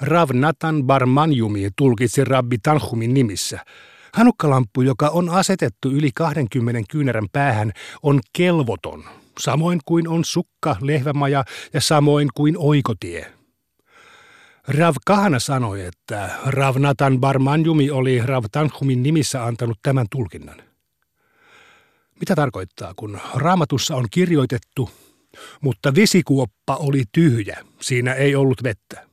Rav 0.00 0.30
Natan 0.32 0.84
Barmanjumi 0.84 1.68
tulkitsi 1.76 2.24
Rabbi 2.24 2.58
Tanhumin 2.58 3.14
nimissä. 3.14 3.64
Hanukkalamppu, 4.14 4.82
joka 4.82 5.08
on 5.08 5.28
asetettu 5.28 5.90
yli 5.90 6.10
20 6.14 6.82
kyynärän 6.90 7.26
päähän, 7.32 7.72
on 8.02 8.20
kelvoton, 8.32 9.04
samoin 9.40 9.80
kuin 9.84 10.08
on 10.08 10.24
sukka, 10.24 10.76
lehvämaja 10.80 11.44
ja 11.72 11.80
samoin 11.80 12.28
kuin 12.34 12.54
oikotie. 12.58 13.32
Rav 14.68 14.94
Kahana 15.06 15.38
sanoi, 15.38 15.84
että 15.84 16.30
Rav 16.46 16.76
Natan 16.78 17.20
Barmanjumi 17.20 17.90
oli 17.90 18.22
Rav 18.24 18.44
Tanhumin 18.52 19.02
nimissä 19.02 19.44
antanut 19.44 19.78
tämän 19.82 20.06
tulkinnan. 20.10 20.62
Mitä 22.20 22.34
tarkoittaa, 22.34 22.92
kun 22.96 23.20
raamatussa 23.34 23.96
on 23.96 24.06
kirjoitettu, 24.10 24.90
mutta 25.60 25.94
vesikuoppa 25.94 26.76
oli 26.76 27.04
tyhjä, 27.12 27.64
siinä 27.80 28.14
ei 28.14 28.34
ollut 28.34 28.62
vettä. 28.62 29.06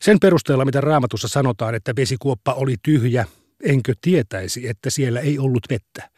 Sen 0.00 0.20
perusteella, 0.20 0.64
mitä 0.64 0.80
raamatussa 0.80 1.28
sanotaan, 1.28 1.74
että 1.74 1.92
vesikuoppa 1.96 2.52
oli 2.52 2.74
tyhjä, 2.82 3.26
enkö 3.62 3.94
tietäisi, 4.00 4.68
että 4.68 4.90
siellä 4.90 5.20
ei 5.20 5.38
ollut 5.38 5.62
vettä. 5.70 6.11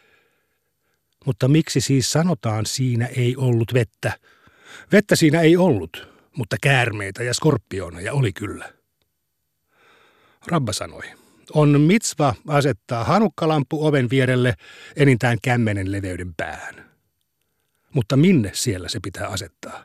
Mutta 1.25 1.49
miksi 1.49 1.81
siis 1.81 2.13
sanotaan 2.13 2.67
siinä 2.67 3.07
ei 3.07 3.37
ollut 3.37 3.75
vettä? 3.75 4.13
Vettä 4.93 5.17
siinä 5.17 5.41
ei 5.41 5.57
ollut, 5.57 6.09
mutta 6.37 6.57
käärmeitä 6.63 7.23
ja 7.23 7.35
skorpioneja 7.35 8.13
oli 8.13 8.33
kyllä. 8.33 8.73
Rabba 10.47 10.73
sanoi, 10.73 11.03
on 11.53 11.81
mitsva 11.81 12.35
asettaa 12.49 13.05
hanukkalampu 13.05 13.87
oven 13.87 14.11
vierelle 14.11 14.55
enintään 14.97 15.39
kämmenen 15.43 15.93
leveyden 15.93 16.35
päähän 16.35 16.95
mutta 17.95 18.17
minne 18.17 18.51
siellä 18.55 18.89
se 18.89 19.01
pitää 19.03 19.29
asettaa? 19.29 19.85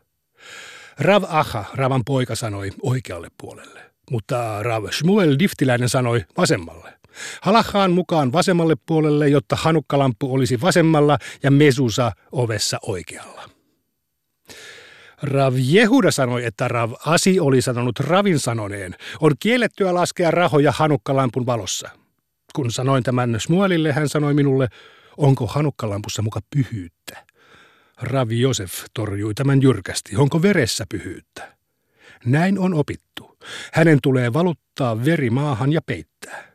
Rav 1.00 1.24
Aha, 1.28 1.66
Ravan 1.74 2.02
poika, 2.06 2.36
sanoi 2.36 2.72
oikealle 2.82 3.28
puolelle, 3.42 3.92
mutta 4.12 4.64
Rav 4.64 4.86
Shmuel 4.92 5.36
Diftiläinen 5.40 5.90
sanoi 5.90 6.26
vasemmalle. 6.38 6.99
Halakhaan 7.42 7.92
mukaan 7.92 8.32
vasemmalle 8.32 8.76
puolelle, 8.86 9.30
jotta 9.30 9.56
hanukkalampu 9.56 10.34
olisi 10.34 10.62
vasemmalla 10.62 11.18
ja 11.44 11.52
mesusa 11.52 12.12
ovessa 12.32 12.78
oikealla. 12.82 13.50
Rav 15.22 15.54
Jehuda 15.58 16.12
sanoi, 16.12 16.46
että 16.46 16.68
Rav 16.68 16.92
Asi 17.06 17.40
oli 17.40 17.62
sanonut 17.62 18.00
Ravin 18.00 18.40
sanoneen, 18.40 18.96
on 19.22 19.32
kiellettyä 19.40 19.94
laskea 19.94 20.32
rahoja 20.32 20.72
hanukkalampun 20.72 21.46
valossa. 21.46 21.90
Kun 22.56 22.72
sanoin 22.72 23.04
tämän 23.04 23.36
Smuelille, 23.40 23.92
hän 23.92 24.10
sanoi 24.10 24.34
minulle, 24.34 24.68
onko 25.18 25.48
hanukkalampussa 25.48 26.22
muka 26.22 26.40
pyhyyttä. 26.56 27.26
Ravi 28.02 28.40
Josef 28.40 28.74
torjui 28.94 29.34
tämän 29.34 29.62
jyrkästi. 29.62 30.16
Onko 30.16 30.42
veressä 30.42 30.86
pyhyyttä? 30.90 31.56
Näin 32.26 32.60
on 32.60 32.74
opittu. 32.74 33.38
Hänen 33.74 34.00
tulee 34.04 34.34
valuttaa 34.34 35.06
veri 35.06 35.30
maahan 35.30 35.74
ja 35.74 35.82
peittää. 35.82 36.49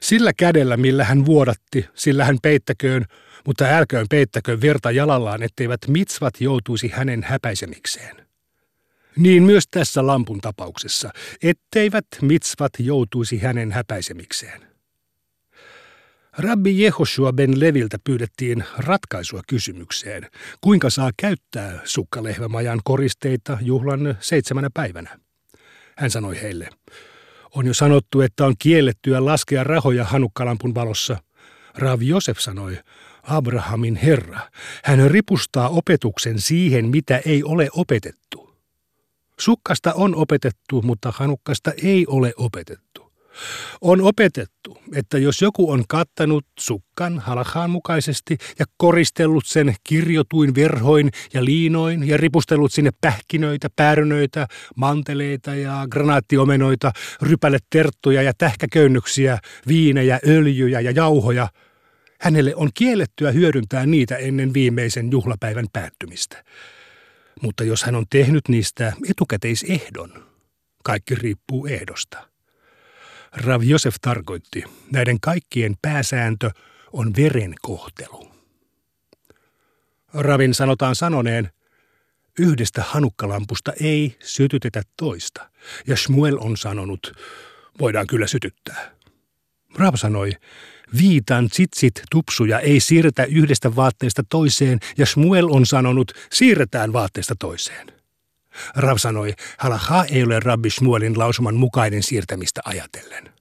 Sillä 0.00 0.32
kädellä, 0.32 0.76
millä 0.76 1.04
hän 1.04 1.26
vuodatti, 1.26 1.86
sillä 1.94 2.24
hän 2.24 2.38
peittäköön, 2.42 3.04
mutta 3.46 3.64
älköön 3.64 4.06
peittäköön 4.10 4.60
verta 4.60 4.90
jalallaan, 4.90 5.42
etteivät 5.42 5.80
mitsvat 5.88 6.40
joutuisi 6.40 6.88
hänen 6.88 7.22
häpäisemikseen. 7.22 8.26
Niin 9.16 9.42
myös 9.42 9.64
tässä 9.70 10.06
lampun 10.06 10.40
tapauksessa, 10.40 11.10
etteivät 11.42 12.06
mitsvat 12.22 12.72
joutuisi 12.78 13.38
hänen 13.38 13.72
häpäisemikseen. 13.72 14.70
Rabbi 16.38 16.82
Jehoshua 16.82 17.32
ben 17.32 17.60
Leviltä 17.60 17.98
pyydettiin 18.04 18.64
ratkaisua 18.78 19.40
kysymykseen, 19.48 20.26
kuinka 20.60 20.90
saa 20.90 21.10
käyttää 21.16 21.80
sukkalehvämajan 21.84 22.80
koristeita 22.84 23.58
juhlan 23.60 24.16
seitsemänä 24.20 24.68
päivänä. 24.74 25.18
Hän 25.96 26.10
sanoi 26.10 26.42
heille, 26.42 26.68
on 27.54 27.66
jo 27.66 27.74
sanottu, 27.74 28.20
että 28.20 28.46
on 28.46 28.54
kiellettyä 28.58 29.24
laskea 29.24 29.64
rahoja 29.64 30.04
hanukkalampun 30.04 30.74
valossa. 30.74 31.16
Rav 31.74 32.02
Josef 32.02 32.38
sanoi, 32.38 32.78
Abrahamin 33.22 33.96
Herra, 33.96 34.40
hän 34.84 35.10
ripustaa 35.10 35.68
opetuksen 35.68 36.40
siihen, 36.40 36.88
mitä 36.88 37.20
ei 37.26 37.42
ole 37.44 37.68
opetettu. 37.72 38.56
Sukkasta 39.40 39.92
on 39.94 40.14
opetettu, 40.14 40.82
mutta 40.82 41.12
hanukkasta 41.16 41.72
ei 41.82 42.06
ole 42.06 42.32
opetettu. 42.36 43.09
On 43.80 44.00
opetettu, 44.00 44.78
että 44.94 45.18
jos 45.18 45.42
joku 45.42 45.70
on 45.70 45.84
kattanut 45.88 46.46
sukkan 46.58 47.18
halakhaan 47.18 47.70
mukaisesti 47.70 48.38
ja 48.58 48.66
koristellut 48.76 49.46
sen 49.46 49.74
kirjotuin 49.84 50.54
verhoin 50.54 51.10
ja 51.34 51.44
liinoin 51.44 52.08
ja 52.08 52.16
ripustellut 52.16 52.72
sinne 52.72 52.90
pähkinöitä, 53.00 53.68
päärynöitä, 53.76 54.46
manteleita 54.76 55.54
ja 55.54 55.86
granaattiomenoita, 55.90 56.92
rypäleterttuja 57.22 58.22
ja 58.22 58.32
tähkäköynnöksiä, 58.38 59.38
viinejä, 59.68 60.20
öljyjä 60.26 60.80
ja 60.80 60.90
jauhoja, 60.90 61.48
hänelle 62.20 62.54
on 62.54 62.70
kiellettyä 62.74 63.30
hyödyntää 63.30 63.86
niitä 63.86 64.16
ennen 64.16 64.54
viimeisen 64.54 65.10
juhlapäivän 65.10 65.66
päättymistä. 65.72 66.44
Mutta 67.42 67.64
jos 67.64 67.84
hän 67.84 67.94
on 67.94 68.04
tehnyt 68.10 68.48
niistä 68.48 68.92
etukäteisehdon, 69.10 70.24
kaikki 70.84 71.14
riippuu 71.14 71.66
ehdosta. 71.66 72.29
Rav 73.32 73.62
Josef 73.62 73.94
tarkoitti, 74.02 74.64
näiden 74.92 75.20
kaikkien 75.20 75.76
pääsääntö 75.82 76.50
on 76.92 77.12
veren 77.16 77.54
kohtelu. 77.62 78.30
Ravin 80.14 80.54
sanotaan 80.54 80.94
sanoneen, 80.94 81.50
yhdestä 82.38 82.82
hanukkalampusta 82.82 83.72
ei 83.80 84.16
sytytetä 84.20 84.82
toista, 84.96 85.50
ja 85.86 85.96
Shmuel 85.96 86.36
on 86.40 86.56
sanonut, 86.56 87.12
voidaan 87.80 88.06
kyllä 88.06 88.26
sytyttää. 88.26 88.90
Rav 89.74 89.94
sanoi, 89.94 90.32
viitan 90.98 91.48
tsitsit 91.48 92.02
tupsuja 92.10 92.60
ei 92.60 92.80
siirretä 92.80 93.24
yhdestä 93.24 93.76
vaatteesta 93.76 94.22
toiseen, 94.28 94.78
ja 94.98 95.06
Shmuel 95.06 95.48
on 95.50 95.66
sanonut, 95.66 96.12
siirretään 96.32 96.92
vaatteesta 96.92 97.34
toiseen. 97.38 97.99
Rav 98.76 98.96
sanoi, 98.96 99.34
halaha 99.58 100.04
ei 100.04 100.22
ole 100.22 100.40
Rabbi 100.40 100.70
Shmuelin 100.70 101.18
lausuman 101.18 101.54
mukainen 101.54 102.02
siirtämistä 102.02 102.60
ajatellen. 102.64 103.32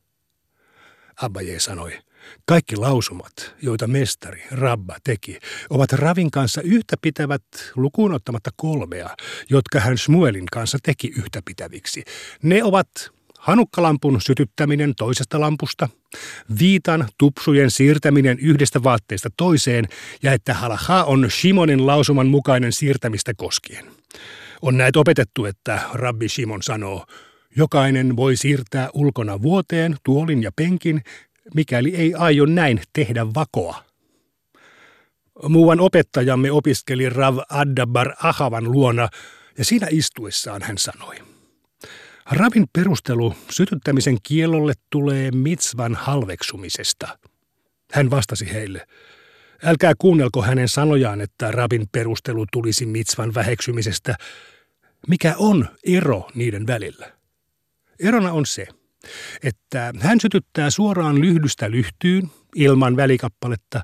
Abbaje 1.21 1.59
sanoi, 1.59 1.99
kaikki 2.45 2.75
lausumat, 2.75 3.55
joita 3.61 3.87
mestari, 3.87 4.43
Rabba, 4.51 4.95
teki, 5.03 5.39
ovat 5.69 5.91
Ravin 5.91 6.31
kanssa 6.31 6.61
yhtäpitävät 6.61 7.43
lukuun 7.75 8.13
ottamatta 8.13 8.49
kolmea, 8.55 9.09
jotka 9.49 9.79
hän 9.79 9.97
Shmuelin 9.97 10.45
kanssa 10.51 10.77
teki 10.83 11.11
yhtäpitäviksi. 11.17 12.03
Ne 12.43 12.63
ovat 12.63 12.87
hanukkalampun 13.39 14.21
sytyttäminen 14.21 14.95
toisesta 14.95 15.39
lampusta, 15.39 15.89
viitan 16.59 17.07
tupsujen 17.17 17.71
siirtäminen 17.71 18.39
yhdestä 18.39 18.83
vaatteesta 18.83 19.29
toiseen 19.37 19.85
ja 20.23 20.33
että 20.33 20.53
halacha 20.53 21.03
on 21.03 21.31
Shimonin 21.31 21.87
lausuman 21.87 22.27
mukainen 22.27 22.73
siirtämistä 22.73 23.33
koskien. 23.33 23.85
On 24.61 24.77
näet 24.77 24.95
opetettu, 24.95 25.45
että 25.45 25.79
rabbi 25.93 26.29
Shimon 26.29 26.63
sanoo, 26.63 27.05
jokainen 27.55 28.15
voi 28.15 28.35
siirtää 28.35 28.89
ulkona 28.93 29.41
vuoteen 29.41 29.95
tuolin 30.03 30.43
ja 30.43 30.51
penkin, 30.55 31.01
mikäli 31.53 31.95
ei 31.95 32.13
aio 32.13 32.45
näin 32.45 32.81
tehdä 32.93 33.25
vakoa. 33.33 33.83
Muuan 35.49 35.79
opettajamme 35.79 36.51
opiskeli 36.51 37.09
Rav 37.09 37.37
Addabar 37.49 38.13
Ahavan 38.23 38.71
luona 38.71 39.09
ja 39.57 39.65
siinä 39.65 39.87
istuessaan 39.91 40.61
hän 40.61 40.77
sanoi– 40.77 41.15
Ravin 42.31 42.65
perustelu 42.73 43.35
sytyttämisen 43.51 44.17
kielolle 44.23 44.73
tulee 44.89 45.31
mitsvan 45.31 45.95
halveksumisesta. 45.95 47.17
Hän 47.91 48.09
vastasi 48.09 48.53
heille, 48.53 48.87
älkää 49.63 49.93
kuunnelko 49.97 50.41
hänen 50.41 50.69
sanojaan, 50.69 51.21
että 51.21 51.51
rabin 51.51 51.87
perustelu 51.91 52.45
tulisi 52.51 52.85
mitsvan 52.85 53.33
väheksymisestä. 53.33 54.15
Mikä 55.07 55.35
on 55.37 55.67
ero 55.83 56.27
niiden 56.35 56.67
välillä? 56.67 57.11
Erona 57.99 58.31
on 58.31 58.45
se, 58.45 58.67
että 59.43 59.93
hän 59.99 60.19
sytyttää 60.19 60.69
suoraan 60.69 61.21
lyhdystä 61.21 61.71
lyhtyyn 61.71 62.31
ilman 62.55 62.95
välikappaletta. 62.95 63.81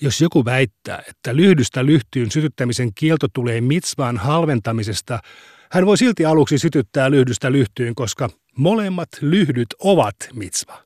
Jos 0.00 0.20
joku 0.20 0.44
väittää, 0.44 1.02
että 1.08 1.36
lyhdystä 1.36 1.86
lyhtyyn 1.86 2.30
sytyttämisen 2.30 2.94
kielto 2.94 3.26
tulee 3.32 3.60
mitsvaan 3.60 4.16
halventamisesta– 4.16 5.18
hän 5.72 5.86
voi 5.86 5.98
silti 5.98 6.24
aluksi 6.24 6.58
sytyttää 6.58 7.10
lyhdystä 7.10 7.52
lyhtyyn, 7.52 7.94
koska 7.94 8.30
molemmat 8.56 9.08
lyhdyt 9.20 9.68
ovat 9.78 10.16
mitsva. 10.34 10.85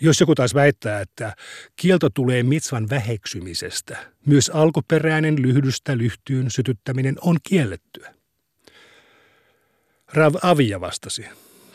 Jos 0.00 0.20
joku 0.20 0.34
taas 0.34 0.54
väittää, 0.54 1.00
että 1.00 1.34
kielto 1.76 2.10
tulee 2.10 2.42
mitsvan 2.42 2.90
väheksymisestä, 2.90 3.98
myös 4.26 4.50
alkuperäinen 4.54 5.42
lyhdystä 5.42 5.98
lyhtyyn 5.98 6.50
sytyttäminen 6.50 7.16
on 7.20 7.36
kiellettyä. 7.48 8.14
Rav 10.12 10.34
Avia 10.42 10.80
vastasi. 10.80 11.24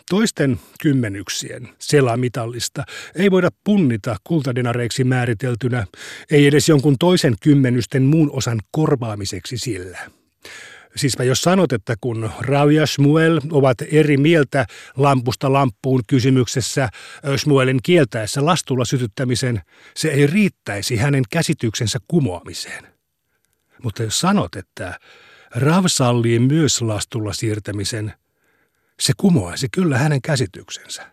Toisten 0.10 0.60
kymmenyksien 0.82 1.69
selamitallista 1.79 2.84
ei 3.15 3.32
voida 3.32 3.49
punnita 3.63 4.15
kultadenareiksi 4.23 5.03
määriteltynä, 5.03 5.86
ei 6.32 6.47
edes 6.47 6.69
jonkun 6.69 6.95
toisen 6.99 7.36
kymmenysten 7.41 8.03
muun 8.03 8.32
osan 8.32 8.60
korvaamiseksi 8.71 9.58
sillä. 9.58 9.99
Siis 10.95 11.17
mä 11.17 11.25
jos 11.25 11.41
sanot, 11.41 11.73
että 11.73 11.95
kun 12.02 12.32
Rau 12.39 12.69
ja 12.69 12.86
Shmuel 12.88 13.41
ovat 13.52 13.78
eri 13.91 14.17
mieltä 14.17 14.65
lampusta 14.97 15.54
lampuun 15.54 16.02
kysymyksessä 16.08 16.89
Shmuelin 17.38 17.80
kieltäessä 17.84 18.45
lastulla 18.45 18.86
sytyttämisen, 18.86 19.62
se 19.95 20.08
ei 20.08 20.28
riittäisi 20.28 20.97
hänen 20.97 21.23
käsityksensä 21.30 21.99
kumoamiseen. 22.08 22.88
Mutta 23.84 24.04
jos 24.04 24.19
sanot, 24.19 24.56
että 24.56 24.99
Rav 25.56 25.84
sallii 25.88 26.39
myös 26.39 26.82
lastulla 26.82 27.34
siirtämisen, 27.34 28.13
se 28.99 29.13
kumoaisi 29.17 29.67
kyllä 29.71 29.97
hänen 29.97 30.21
käsityksensä. 30.21 31.12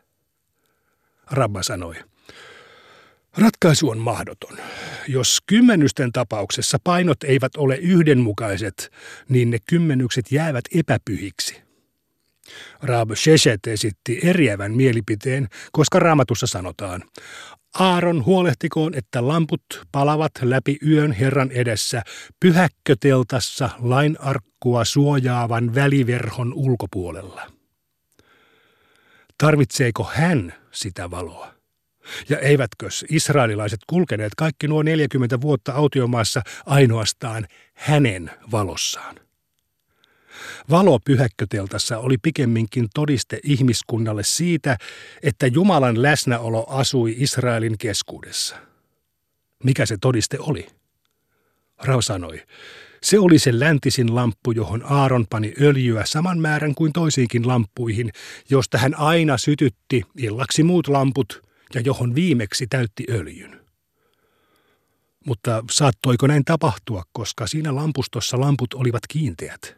Rabba 1.30 1.62
sanoi– 1.62 1.94
Ratkaisu 3.38 3.90
on 3.90 3.98
mahdoton. 3.98 4.58
Jos 5.08 5.38
kymmenysten 5.46 6.12
tapauksessa 6.12 6.78
painot 6.84 7.24
eivät 7.24 7.56
ole 7.56 7.76
yhdenmukaiset, 7.76 8.92
niin 9.28 9.50
ne 9.50 9.58
kymmenykset 9.68 10.32
jäävät 10.32 10.64
epäpyhiksi. 10.74 11.62
Raab 12.82 13.10
Sheshet 13.14 13.66
esitti 13.66 14.20
eriävän 14.22 14.72
mielipiteen, 14.72 15.48
koska 15.72 15.98
raamatussa 15.98 16.46
sanotaan, 16.46 17.02
Aaron 17.74 18.24
huolehtikoon, 18.24 18.94
että 18.94 19.28
lamput 19.28 19.62
palavat 19.92 20.32
läpi 20.42 20.78
yön 20.86 21.12
Herran 21.12 21.50
edessä 21.50 22.02
pyhäkköteltassa 22.40 23.70
lainarkkua 23.78 24.84
suojaavan 24.84 25.74
väliverhon 25.74 26.54
ulkopuolella. 26.54 27.50
Tarvitseeko 29.38 30.10
hän 30.14 30.54
sitä 30.72 31.10
valoa? 31.10 31.55
Ja 32.28 32.38
eivätkö 32.38 32.88
israelilaiset 33.10 33.80
kulkeneet 33.86 34.32
kaikki 34.36 34.68
nuo 34.68 34.82
40 34.82 35.40
vuotta 35.40 35.72
autiomaassa 35.72 36.42
ainoastaan 36.66 37.46
hänen 37.74 38.30
valossaan? 38.52 39.16
Valo 40.70 40.98
pyhäkköteltassa 41.04 41.98
oli 41.98 42.18
pikemminkin 42.18 42.88
todiste 42.94 43.40
ihmiskunnalle 43.42 44.24
siitä, 44.24 44.76
että 45.22 45.46
Jumalan 45.46 46.02
läsnäolo 46.02 46.66
asui 46.68 47.14
Israelin 47.18 47.78
keskuudessa. 47.78 48.56
Mikä 49.64 49.86
se 49.86 49.96
todiste 50.00 50.38
oli? 50.40 50.66
Rao 51.84 52.02
sanoi, 52.02 52.42
se 53.02 53.18
oli 53.18 53.38
se 53.38 53.60
läntisin 53.60 54.14
lamppu, 54.14 54.52
johon 54.52 54.82
Aaron 54.84 55.26
pani 55.30 55.52
öljyä 55.60 56.04
saman 56.04 56.38
määrän 56.38 56.74
kuin 56.74 56.92
toisiinkin 56.92 57.48
lamppuihin, 57.48 58.12
josta 58.50 58.78
hän 58.78 58.98
aina 58.98 59.38
sytytti 59.38 60.02
illaksi 60.18 60.62
muut 60.62 60.88
lamput 60.88 61.42
ja 61.74 61.80
johon 61.80 62.14
viimeksi 62.14 62.66
täytti 62.66 63.04
öljyn. 63.10 63.60
Mutta 65.26 65.64
saattoiko 65.70 66.26
näin 66.26 66.44
tapahtua, 66.44 67.02
koska 67.12 67.46
siinä 67.46 67.74
lampustossa 67.74 68.40
lamput 68.40 68.74
olivat 68.74 69.02
kiinteät? 69.08 69.76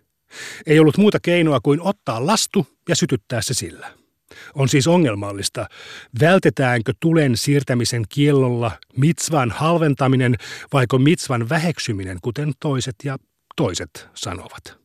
Ei 0.66 0.78
ollut 0.78 0.96
muuta 0.96 1.20
keinoa 1.20 1.60
kuin 1.60 1.80
ottaa 1.82 2.26
lastu 2.26 2.66
ja 2.88 2.96
sytyttää 2.96 3.42
se 3.42 3.54
sillä. 3.54 3.90
On 4.54 4.68
siis 4.68 4.86
ongelmallista, 4.86 5.66
vältetäänkö 6.20 6.92
tulen 7.00 7.36
siirtämisen 7.36 8.04
kiellolla 8.08 8.70
mitsvan 8.96 9.50
halventaminen 9.50 10.34
vaiko 10.72 10.98
mitsvan 10.98 11.48
väheksyminen, 11.48 12.18
kuten 12.22 12.52
toiset 12.60 12.96
ja 13.04 13.18
toiset 13.56 14.08
sanovat. 14.14 14.78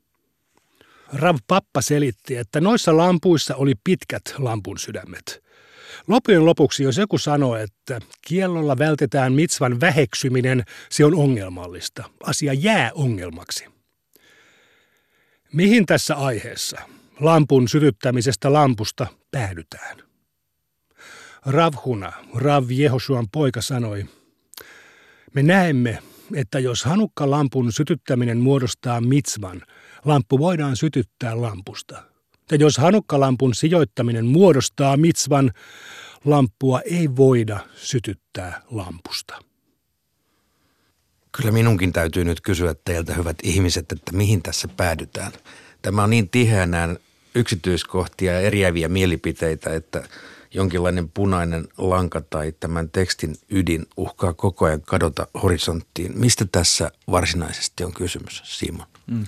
Rav 1.14 1.38
Pappa 1.48 1.82
selitti, 1.82 2.36
että 2.36 2.62
noissa 2.62 2.98
lampuissa 2.98 3.56
oli 3.56 3.74
pitkät 3.84 4.22
lampun 4.38 4.80
sydämet. 4.80 5.44
Loppujen 6.08 6.46
lopuksi, 6.46 6.84
jos 6.84 6.98
joku 6.98 7.18
sanoo, 7.18 7.56
että 7.56 8.00
kiellolla 8.28 8.78
vältetään 8.78 9.34
mitsvan 9.34 9.82
väheksyminen, 9.82 10.64
se 10.90 11.06
on 11.06 11.16
ongelmallista. 11.16 12.04
Asia 12.24 12.54
jää 12.54 12.92
ongelmaksi. 12.94 13.66
Mihin 15.54 15.86
tässä 15.86 16.16
aiheessa, 16.16 16.82
lampun 17.20 17.68
sytyttämisestä 17.68 18.54
lampusta, 18.54 19.08
päädytään? 19.32 19.98
Ravhuna, 21.46 22.12
Rav 22.36 22.66
Jehosuan 22.70 23.28
poika 23.32 23.62
sanoi, 23.62 24.06
me 25.34 25.44
näemme, 25.44 26.00
että 26.36 26.60
jos 26.60 26.86
hanukka-lampun 26.86 27.72
sytyttäminen 27.72 28.38
muodostaa 28.38 29.02
mitsvan, 29.02 29.62
lamppu 30.06 30.40
voidaan 30.40 30.76
sytyttää 30.76 31.42
lampusta– 31.42 32.04
ja 32.52 32.58
jos 32.58 32.78
hanukkalampun 32.78 33.56
sijoittaminen 33.56 34.26
muodostaa 34.26 34.98
mitsvan, 34.98 35.52
lamppua 36.26 36.82
ei 36.82 37.16
voida 37.16 37.60
sytyttää 37.76 38.62
lampusta. 38.72 39.40
Kyllä 41.32 41.52
minunkin 41.52 41.94
täytyy 41.94 42.26
nyt 42.26 42.42
kysyä 42.42 42.76
teiltä, 42.86 43.14
hyvät 43.14 43.38
ihmiset, 43.44 43.92
että 43.92 44.12
mihin 44.12 44.44
tässä 44.44 44.68
päädytään. 44.68 45.32
Tämä 45.82 46.04
on 46.04 46.10
niin 46.10 46.30
tiheänään 46.30 46.98
yksityiskohtia 47.36 48.34
ja 48.34 48.40
eriäviä 48.40 48.88
mielipiteitä, 48.88 49.74
että 49.74 50.04
jonkinlainen 50.54 51.10
punainen 51.10 51.68
lanka 51.78 52.22
tai 52.22 52.54
tämän 52.60 52.90
tekstin 52.90 53.36
ydin 53.50 53.86
uhkaa 53.98 54.34
koko 54.34 54.66
ajan 54.66 54.82
kadota 54.82 55.28
horisonttiin. 55.44 56.20
Mistä 56.20 56.46
tässä 56.52 56.92
varsinaisesti 57.12 57.84
on 57.84 57.94
kysymys, 57.94 58.42
Simon? 58.46 58.88
Mm. 59.08 59.26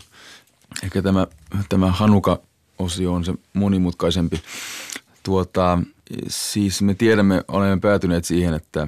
Ehkä 0.83 1.01
tämä, 1.01 1.27
tämä 1.69 1.91
Hanuka 1.91 2.41
osio 2.79 3.13
on 3.13 3.25
se 3.25 3.33
monimutkaisempi. 3.53 4.41
Tuota, 5.23 5.79
siis 6.27 6.81
me 6.81 6.93
tiedämme, 6.93 7.43
olemme 7.47 7.79
päätyneet 7.79 8.25
siihen, 8.25 8.53
että, 8.53 8.87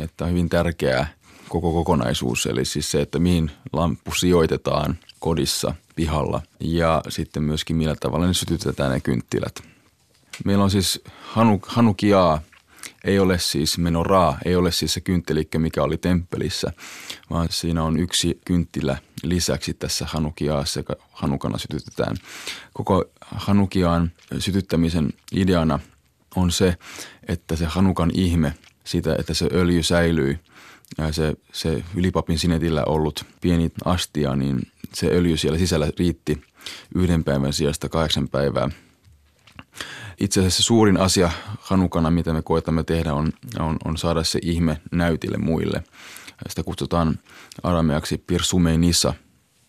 että 0.00 0.24
on 0.24 0.30
hyvin 0.30 0.48
tärkeää 0.48 1.06
koko 1.48 1.72
kokonaisuus, 1.72 2.46
eli 2.46 2.64
siis 2.64 2.90
se, 2.90 3.00
että 3.00 3.18
mihin 3.18 3.50
lamppu 3.72 4.14
sijoitetaan 4.14 4.98
kodissa, 5.18 5.74
pihalla 5.96 6.42
ja 6.60 7.02
sitten 7.08 7.42
myöskin 7.42 7.76
millä 7.76 7.96
tavalla 8.00 8.26
ne 8.26 8.34
sytytetään 8.34 8.92
ne 8.92 9.00
kynttilät. 9.00 9.62
Meillä 10.44 10.64
on 10.64 10.70
siis 10.70 11.00
hanuk, 11.22 11.66
hanukiaa, 11.66 12.42
ei 13.04 13.18
ole 13.18 13.38
siis 13.38 13.78
menoraa, 13.78 14.38
ei 14.44 14.56
ole 14.56 14.72
siis 14.72 14.94
se 14.94 15.00
kynttelikkö, 15.00 15.58
mikä 15.58 15.82
oli 15.82 15.96
temppelissä, 15.98 16.72
vaan 17.30 17.48
siinä 17.50 17.82
on 17.82 18.00
yksi 18.00 18.40
kynttilä 18.44 18.98
lisäksi 19.22 19.74
tässä 19.74 20.06
hanukiaassa, 20.08 20.80
joka 20.80 20.96
hanukana 21.12 21.58
sytytetään. 21.58 22.16
Koko 22.72 23.04
hanukiaan 23.34 24.12
sytyttämisen 24.38 25.12
ideana 25.32 25.78
on 26.36 26.50
se, 26.50 26.76
että 27.28 27.56
se 27.56 27.64
hanukan 27.64 28.10
ihme, 28.14 28.54
siitä, 28.84 29.16
että 29.18 29.34
se 29.34 29.48
öljy 29.52 29.82
säilyy, 29.82 30.38
ja 30.98 31.12
se, 31.12 31.34
se 31.52 31.84
ylipapin 31.94 32.38
sinetillä 32.38 32.84
ollut 32.84 33.24
pieni 33.40 33.72
astia, 33.84 34.36
niin 34.36 34.62
se 34.94 35.06
öljy 35.06 35.36
siellä 35.36 35.58
sisällä 35.58 35.88
riitti 35.98 36.42
yhden 36.94 37.24
päivän 37.24 37.52
sijasta 37.52 37.88
kahdeksan 37.88 38.28
päivää. 38.28 38.68
itse 40.20 40.40
asiassa 40.40 40.62
suurin 40.62 40.96
asia 41.00 41.30
Hanukana, 41.60 42.10
mitä 42.10 42.32
me 42.32 42.42
koetamme 42.42 42.84
tehdä, 42.84 43.14
on, 43.14 43.32
on, 43.58 43.76
on 43.84 43.96
saada 43.96 44.24
se 44.24 44.38
ihme 44.42 44.80
näytille 44.92 45.36
muille. 45.36 45.84
Sitä 46.48 46.62
kutsutaan 46.62 47.18
arameaksi 47.62 48.18
pirsumeinissa, 48.18 49.14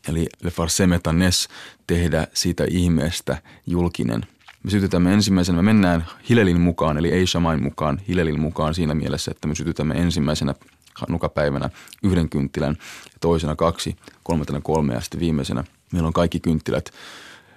eli 0.08 0.28
le 0.44 0.52
farsemetanes, 0.52 1.48
tehdä 1.88 2.28
siitä 2.34 2.66
ihmeestä 2.70 3.42
julkinen. 3.68 4.26
Me 4.64 4.72
sytytämme 4.72 5.14
ensimmäisenä, 5.14 5.56
me 5.56 5.62
mennään 5.62 6.06
Hilelin 6.30 6.62
mukaan, 6.62 6.98
eli 6.98 7.12
ei 7.12 7.28
Shamain 7.28 7.64
mukaan, 7.64 8.02
Hilelin 8.08 8.40
mukaan 8.40 8.74
siinä 8.74 8.94
mielessä, 8.94 9.32
että 9.32 9.48
me 9.48 9.56
sytytämme 9.56 9.96
ensimmäisenä 9.96 10.56
Hanukapäivänä 10.96 11.70
yhden 12.04 12.30
kynttilän, 12.30 12.78
toisena 13.22 13.56
kaksi, 13.56 13.96
kolmantena 14.24 14.62
kolme 14.62 14.94
ja 14.94 15.02
sitten 15.02 15.20
viimeisenä 15.20 15.64
meillä 15.92 16.08
on 16.08 16.14
kaikki 16.14 16.40
kynttilät 16.40 16.90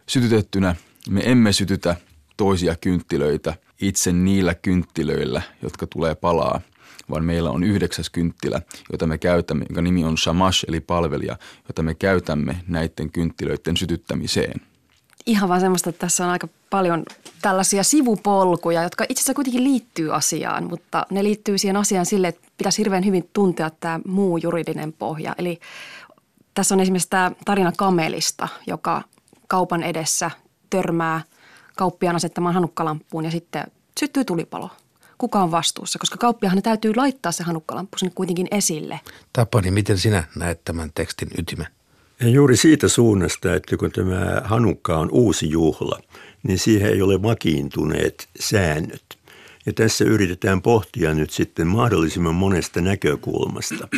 sytytettynä. 0.06 0.76
Me 1.10 1.20
emme 1.24 1.52
sytytä 1.52 1.96
toisia 2.36 2.76
kynttilöitä 2.76 3.54
itse 3.80 4.12
niillä 4.12 4.54
kynttilöillä, 4.54 5.42
jotka 5.62 5.86
tulee 5.86 6.14
palaa, 6.14 6.60
vaan 7.10 7.24
meillä 7.24 7.50
on 7.50 7.64
yhdeksäs 7.64 8.10
kynttilä, 8.10 8.62
jota 8.92 9.06
me 9.06 9.18
käytämme, 9.18 9.64
jonka 9.68 9.82
nimi 9.82 10.04
on 10.04 10.18
shamash 10.18 10.64
eli 10.68 10.80
palvelija, 10.80 11.36
jota 11.68 11.82
me 11.82 11.94
käytämme 11.94 12.56
näiden 12.68 13.12
kynttilöiden 13.12 13.76
sytyttämiseen. 13.76 14.60
Ihan 15.26 15.48
vaan 15.48 15.60
semmoista, 15.60 15.90
että 15.90 16.00
tässä 16.00 16.24
on 16.24 16.30
aika 16.30 16.48
paljon 16.70 17.04
tällaisia 17.42 17.82
sivupolkuja, 17.82 18.82
jotka 18.82 19.04
itse 19.08 19.20
asiassa 19.20 19.34
kuitenkin 19.34 19.64
liittyy 19.64 20.14
asiaan, 20.14 20.64
mutta 20.64 21.06
ne 21.10 21.24
liittyy 21.24 21.58
siihen 21.58 21.76
asiaan 21.76 22.06
sille, 22.06 22.28
että 22.28 22.48
pitäisi 22.58 22.78
hirveän 22.78 23.04
hyvin 23.04 23.30
tuntea 23.32 23.70
tämä 23.70 24.00
muu 24.06 24.36
juridinen 24.36 24.92
pohja. 24.92 25.34
Eli 25.38 25.60
tässä 26.54 26.74
on 26.74 26.80
esimerkiksi 26.80 27.10
tämä 27.10 27.32
tarina 27.44 27.72
kamelista, 27.76 28.48
joka 28.66 29.02
kaupan 29.48 29.82
edessä 29.82 30.30
törmää 30.70 31.20
kauppiaan 31.76 32.16
asettamaan 32.16 32.54
hanukkalampuun 32.54 33.24
ja 33.24 33.30
sitten 33.30 33.66
syttyy 34.00 34.24
tulipalo. 34.24 34.70
Kuka 35.18 35.42
on 35.42 35.50
vastuussa? 35.50 35.98
Koska 35.98 36.16
kauppiahan 36.16 36.62
täytyy 36.62 36.94
laittaa 36.96 37.32
se 37.32 37.44
hanukkalamppu 37.44 37.98
sinne 37.98 38.12
kuitenkin 38.14 38.48
esille. 38.50 39.00
Tapani, 39.32 39.70
miten 39.70 39.98
sinä 39.98 40.24
näet 40.36 40.64
tämän 40.64 40.90
tekstin 40.94 41.28
ytimen? 41.38 41.66
Ja 42.20 42.28
juuri 42.28 42.56
siitä 42.56 42.88
suunnasta, 42.88 43.54
että 43.54 43.76
kun 43.76 43.92
tämä 43.92 44.42
Hanukka 44.44 44.98
on 44.98 45.08
uusi 45.12 45.50
juhla, 45.50 46.00
niin 46.42 46.58
siihen 46.58 46.90
ei 46.90 47.02
ole 47.02 47.22
vakiintuneet 47.22 48.28
säännöt. 48.40 49.04
Ja 49.66 49.72
tässä 49.72 50.04
yritetään 50.04 50.62
pohtia 50.62 51.14
nyt 51.14 51.30
sitten 51.30 51.66
mahdollisimman 51.66 52.34
monesta 52.34 52.80
näkökulmasta. 52.80 53.88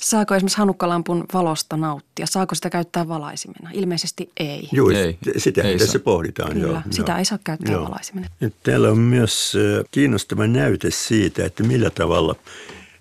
Saako 0.00 0.34
esimerkiksi 0.34 0.58
hanukkalampun 0.58 1.24
valosta 1.32 1.76
nauttia? 1.76 2.26
Saako 2.26 2.54
sitä 2.54 2.70
käyttää 2.70 3.08
valaisimena? 3.08 3.70
Ilmeisesti 3.72 4.30
ei. 4.36 4.68
Joo, 4.72 4.90
ei, 4.90 5.18
sitä 5.36 5.62
ei 5.62 5.78
tässä 5.78 5.92
saa. 5.92 6.00
pohditaan. 6.04 6.52
Kyllä, 6.52 6.66
joo, 6.66 6.80
sitä 6.90 7.12
joo. 7.12 7.18
ei 7.18 7.24
saa 7.24 7.38
käyttää 7.44 7.72
joo. 7.72 7.84
valaisimena. 7.84 8.28
Täällä 8.62 8.88
on 8.88 8.98
myös 8.98 9.52
kiinnostava 9.90 10.46
näyte 10.46 10.90
siitä, 10.90 11.44
että 11.44 11.62
millä 11.62 11.90
tavalla 11.90 12.34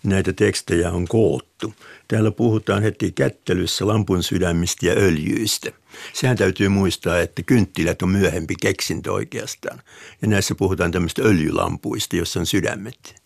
näitä 0.04 0.34
tekstejä 0.34 0.92
on 0.92 1.08
koottu. 1.08 1.74
Täällä 2.08 2.32
puhutaan 2.32 2.84
heti 2.84 3.12
kättelyssä 3.12 3.88
lampun 3.88 4.24
sydämistä 4.24 4.86
ja 4.86 4.94
öljyistä. 4.94 5.72
Sehän 6.14 6.38
täytyy 6.38 6.70
muistaa, 6.70 7.20
että 7.20 7.44
kynttilät 7.44 8.02
on 8.02 8.10
myöhempi 8.10 8.56
keksintö 8.62 9.12
oikeastaan. 9.12 9.82
Ja 10.22 10.28
näissä 10.28 10.56
puhutaan 10.56 10.92
tämmöistä 10.92 11.22
öljylampuista, 11.22 12.16
jossa 12.16 12.40
on 12.40 12.46
sydämet. 12.46 13.25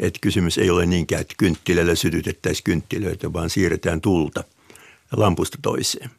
Että 0.00 0.18
kysymys 0.22 0.58
ei 0.58 0.70
ole 0.70 0.86
niinkään, 0.86 1.20
että 1.20 1.34
kynttilällä 1.38 1.94
sytytettäisiin 1.94 2.64
kynttilöitä, 2.64 3.32
vaan 3.32 3.50
siirretään 3.50 4.00
tulta 4.00 4.44
lampusta 5.16 5.58
toiseen. 5.62 6.10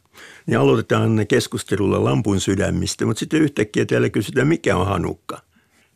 Niin 0.46 0.58
aloitetaan 0.58 1.26
keskustelulla 1.28 2.04
lampun 2.04 2.40
sydämistä, 2.40 3.06
mutta 3.06 3.20
sitten 3.20 3.42
yhtäkkiä 3.42 3.86
täällä 3.86 4.10
kysytään, 4.10 4.48
mikä 4.48 4.76
on 4.76 4.86
hanukka. 4.86 5.40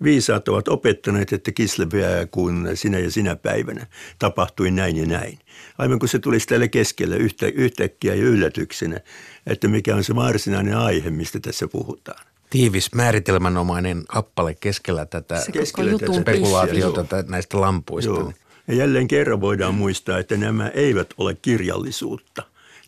Viisaat 0.02 0.48
ovat 0.48 0.68
opettaneet, 0.68 1.32
että 1.32 1.52
kislepeää 1.52 2.26
kun 2.26 2.68
sinä 2.74 2.98
ja 2.98 3.10
sinä 3.10 3.36
päivänä 3.36 3.86
tapahtui 4.18 4.70
näin 4.70 4.96
ja 4.96 5.06
näin. 5.06 5.38
Aivan 5.78 5.98
kun 5.98 6.08
se 6.08 6.18
tulisi 6.18 6.46
täällä 6.46 6.68
keskellä 6.68 7.16
yhtä, 7.16 7.46
yhtäkkiä 7.46 8.14
ja 8.14 8.22
yllätyksenä, 8.22 9.00
että 9.46 9.68
mikä 9.68 9.96
on 9.96 10.04
se 10.04 10.14
varsinainen 10.14 10.76
aihe, 10.76 11.10
mistä 11.10 11.40
tässä 11.40 11.68
puhutaan. 11.68 12.29
Tiivis 12.50 12.94
määritelmänomainen 12.94 14.04
kappale 14.08 14.54
keskellä 14.54 15.06
tätä 15.06 15.42
keskellä 15.52 15.98
tätä 15.98 16.12
spekulaatiota 16.20 17.04
näistä 17.28 17.60
lampuista. 17.60 18.10
Joo. 18.10 18.32
Ja 18.68 18.74
jälleen 18.74 19.08
kerran 19.08 19.40
voidaan 19.40 19.74
muistaa, 19.74 20.18
että 20.18 20.36
nämä 20.36 20.68
eivät 20.68 21.14
ole 21.18 21.34
kirjallisuutta, 21.42 22.42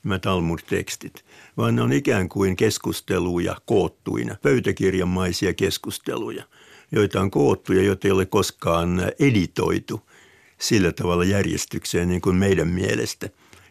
nämä 0.05 0.19
Talmud-tekstit, 0.19 1.25
vaan 1.57 1.77
ne 1.77 1.83
on 1.83 1.93
ikään 1.93 2.29
kuin 2.29 2.57
keskusteluja 2.57 3.57
koottuina, 3.67 4.37
pöytäkirjamaisia 4.43 5.55
keskusteluja– 5.55 6.45
joita 6.93 7.21
on 7.21 7.31
koottu 7.31 7.73
ja 7.73 7.83
joita 7.83 8.09
ei 8.09 8.13
ole 8.13 8.27
koskaan 8.27 9.13
editoitu 9.19 10.01
sillä 10.59 10.93
tavalla 10.93 11.25
järjestykseen 11.25 12.09
niin 12.09 12.21
kuin 12.21 12.37
meidän 12.37 12.69
mielestä 12.69 13.29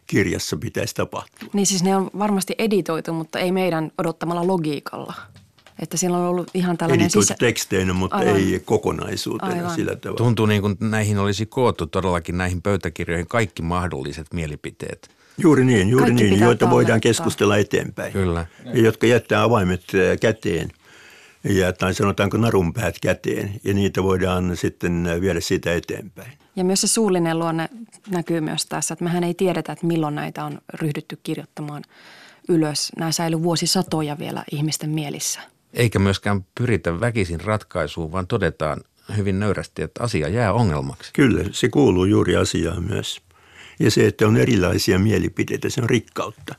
kirjassa 0.07 0.57
pitäisi 0.57 0.95
tapahtua. 0.95 1.49
Niin 1.53 1.65
siis 1.65 1.83
ne 1.83 1.95
on 1.95 2.09
varmasti 2.19 2.55
editoitu, 2.57 3.13
mutta 3.13 3.39
ei 3.39 3.51
meidän 3.51 3.91
odottamalla 3.97 4.47
logiikalla. 4.47 5.13
Että 5.81 5.97
siellä 5.97 6.17
on 6.17 6.23
ollut 6.23 6.49
ihan 6.53 6.77
tällainen... 6.77 7.05
Editoitu 7.05 7.21
sisä... 7.21 7.35
teksteinä, 7.39 7.93
mutta 7.93 8.17
Aivan. 8.17 8.35
ei 8.35 8.61
kokonaisuutena 8.65 9.53
Aivan. 9.53 9.75
sillä 9.75 9.95
tavalla. 9.95 10.17
Tuntuu 10.17 10.45
niin 10.45 10.61
kuin 10.61 10.77
näihin 10.79 11.17
olisi 11.17 11.45
koottu 11.45 11.87
todellakin 11.87 12.37
näihin 12.37 12.61
pöytäkirjoihin 12.61 13.27
kaikki 13.27 13.61
mahdolliset 13.61 14.33
mielipiteet. 14.33 15.09
Juuri 15.37 15.65
niin, 15.65 15.89
juuri 15.89 16.05
kaikki 16.05 16.23
niin, 16.23 16.39
joita 16.39 16.69
voidaan 16.69 17.01
keskustella 17.01 17.57
eteenpäin. 17.57 18.13
Kyllä. 18.13 18.45
Ja 18.65 18.81
jotka 18.81 19.07
jättää 19.07 19.43
avaimet 19.43 19.83
käteen 20.21 20.69
ja, 21.43 21.73
tai 21.73 21.93
sanotaanko 21.93 22.37
narunpäät 22.37 22.95
käteen 23.01 23.59
ja 23.63 23.73
niitä 23.73 24.03
voidaan 24.03 24.57
sitten 24.57 25.07
viedä 25.21 25.39
siitä 25.39 25.73
eteenpäin. 25.73 26.31
Ja 26.55 26.63
myös 26.63 26.81
se 26.81 26.87
suullinen 26.87 27.39
luonne 27.39 27.69
näkyy 28.09 28.41
myös 28.41 28.65
tässä, 28.65 28.93
että 28.93 29.03
mehän 29.03 29.23
ei 29.23 29.33
tiedetä, 29.33 29.71
että 29.71 29.85
milloin 29.85 30.15
näitä 30.15 30.45
on 30.45 30.61
ryhdytty 30.73 31.19
kirjoittamaan 31.23 31.83
ylös. 32.49 32.91
Nämä 32.97 33.11
säilyy 33.11 33.43
vuosisatoja 33.43 34.19
vielä 34.19 34.43
ihmisten 34.51 34.89
mielissä. 34.89 35.39
Eikä 35.73 35.99
myöskään 35.99 36.45
pyritä 36.55 36.99
väkisin 36.99 37.41
ratkaisuun, 37.41 38.11
vaan 38.11 38.27
todetaan 38.27 38.81
hyvin 39.17 39.39
nöyrästi, 39.39 39.81
että 39.81 40.03
asia 40.03 40.27
jää 40.27 40.53
ongelmaksi. 40.53 41.11
Kyllä, 41.13 41.43
se 41.51 41.69
kuuluu 41.69 42.05
juuri 42.05 42.35
asiaan 42.35 42.83
myös. 42.83 43.21
Ja 43.79 43.91
se, 43.91 44.07
että 44.07 44.27
on 44.27 44.37
erilaisia 44.37 44.99
mielipiteitä, 44.99 45.69
se 45.69 45.81
on 45.81 45.89
rikkautta, 45.89 46.55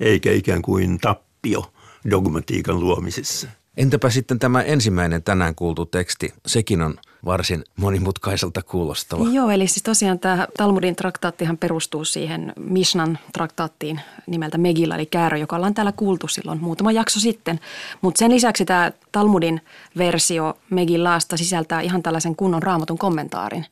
eikä 0.00 0.32
ikään 0.32 0.62
kuin 0.62 0.98
tappio 0.98 1.72
dogmatiikan 2.10 2.80
luomisessa. 2.80 3.48
Entäpä 3.76 4.10
sitten 4.10 4.38
tämä 4.38 4.62
ensimmäinen 4.62 5.22
tänään 5.22 5.54
kuultu 5.54 5.86
teksti? 5.86 6.34
Sekin 6.46 6.82
on 6.82 6.94
varsin 7.24 7.64
monimutkaiselta 7.76 8.62
kuulostava. 8.62 9.28
Joo, 9.28 9.50
eli 9.50 9.66
siis 9.66 9.82
tosiaan 9.82 10.18
tämä 10.18 10.46
Talmudin 10.58 10.96
traktaattihan 10.96 11.58
perustuu 11.58 12.04
siihen 12.04 12.52
Mishnan 12.56 13.18
traktaattiin 13.32 14.00
nimeltä 14.26 14.58
Megilla, 14.58 14.94
eli 14.94 15.06
käärö, 15.06 15.36
joka 15.36 15.56
ollaan 15.56 15.74
täällä 15.74 15.92
kuultu 15.92 16.28
silloin 16.28 16.60
muutama 16.60 16.92
jakso 16.92 17.20
sitten. 17.20 17.60
Mutta 18.00 18.18
sen 18.18 18.30
lisäksi 18.30 18.64
tämä 18.64 18.92
Talmudin 19.12 19.60
versio 19.98 20.58
Megillaasta 20.70 21.36
sisältää 21.36 21.80
ihan 21.80 22.02
tällaisen 22.02 22.36
kunnon 22.36 22.62
raamatun 22.62 22.98
kommentaarin. 22.98 23.66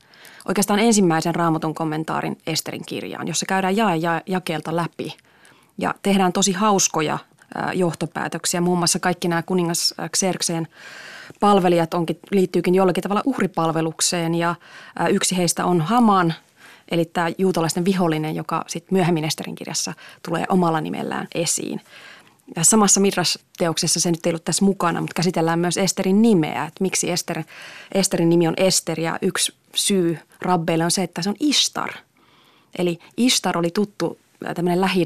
Oikeastaan 0.49 0.81
ensimmäisen 0.81 1.35
raamatun 1.35 1.75
kommentaarin 1.75 2.39
Esterin 2.47 2.87
kirjaan, 2.87 3.29
jossa 3.29 3.47
käydään 3.47 3.77
jae 3.77 3.97
ja 3.97 4.23
jakeelta 4.27 4.77
läpi. 4.77 5.17
Ja 5.79 5.95
tehdään 6.03 6.33
tosi 6.33 6.53
hauskoja 6.53 7.19
johtopäätöksiä. 7.75 8.61
Muun 8.61 8.79
muassa 8.79 8.99
kaikki 8.99 9.29
nämä 9.29 9.43
kuningas 9.43 9.95
Xerxeen 10.17 10.69
palvelijat 11.41 11.95
onkin, 11.95 12.19
liittyykin 12.31 12.75
jollakin 12.75 13.03
tavalla 13.03 13.23
uhripalvelukseen 13.25 14.35
ja 14.35 14.55
yksi 15.11 15.37
heistä 15.37 15.65
on 15.65 15.81
Haman, 15.81 16.35
eli 16.91 17.05
tämä 17.05 17.31
juutalaisten 17.39 17.85
vihollinen, 17.85 18.35
joka 18.35 18.65
sitten 18.67 18.95
myöhemmin 18.95 19.25
Esterin 19.25 19.55
kirjassa 19.55 19.93
tulee 20.29 20.45
omalla 20.49 20.81
nimellään 20.81 21.29
esiin. 21.35 21.81
Ja 22.57 22.65
samassa 22.65 23.01
Midras-teoksessa 23.01 24.01
se 24.01 24.11
nyt 24.11 24.27
ei 24.27 24.31
ollut 24.31 24.45
tässä 24.45 24.65
mukana, 24.65 25.01
mutta 25.01 25.15
käsitellään 25.15 25.59
myös 25.59 25.77
Esterin 25.77 26.23
nimeä, 26.23 26.65
että 26.65 26.83
miksi 26.83 27.11
Ester, 27.11 27.43
Esterin 27.93 28.29
nimi 28.29 28.49
on 28.49 28.55
Ester 28.57 29.01
ja 29.01 29.19
yksi 29.23 29.55
syy 29.75 30.19
rabbeille 30.41 30.85
on 30.85 30.91
se, 30.91 31.03
että 31.03 31.23
se 31.23 31.29
on 31.29 31.37
Istar. 31.41 31.91
Eli 32.79 32.99
Istar 33.17 33.59
oli 33.59 33.71
tuttu 33.71 34.19
tämmöinen 34.55 34.81
lähi 34.81 35.05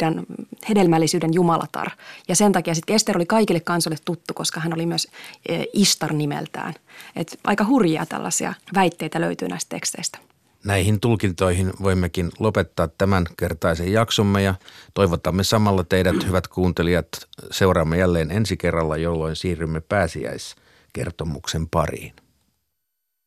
hedelmällisyyden 0.69 1.35
jumalatar. 1.35 1.91
Ja 2.29 2.37
sen 2.37 2.53
takia 2.53 2.75
sitten 2.75 2.97
Ester 2.97 3.17
oli 3.17 3.27
kaikille 3.27 3.61
kansoille 3.61 3.99
tuttu, 4.05 4.35
koska 4.35 4.61
hän 4.61 4.75
oli 4.75 4.87
myös 4.87 5.09
e, 5.49 5.65
Istar 5.73 6.13
nimeltään. 6.13 6.75
Et 7.17 7.39
aika 7.45 7.67
hurjia 7.67 8.07
tällaisia 8.07 8.55
väitteitä 8.75 9.21
löytyy 9.21 9.49
näistä 9.49 9.69
teksteistä. 9.69 10.19
Näihin 10.65 11.01
tulkintoihin 11.01 11.73
voimmekin 11.83 12.33
lopettaa 12.39 12.89
tämän 12.89 13.27
kertaisen 13.37 13.93
jaksomme 13.93 14.43
ja 14.43 14.55
toivotamme 14.95 15.45
samalla 15.45 15.85
teidät, 15.85 16.27
hyvät 16.27 16.49
kuuntelijat, 16.49 17.09
seuraamme 17.51 17.99
jälleen 17.99 18.31
ensi 18.31 18.57
kerralla, 18.57 18.97
jolloin 18.97 19.37
siirrymme 19.37 19.81
pääsiäiskertomuksen 19.81 21.69
pariin. 21.69 22.13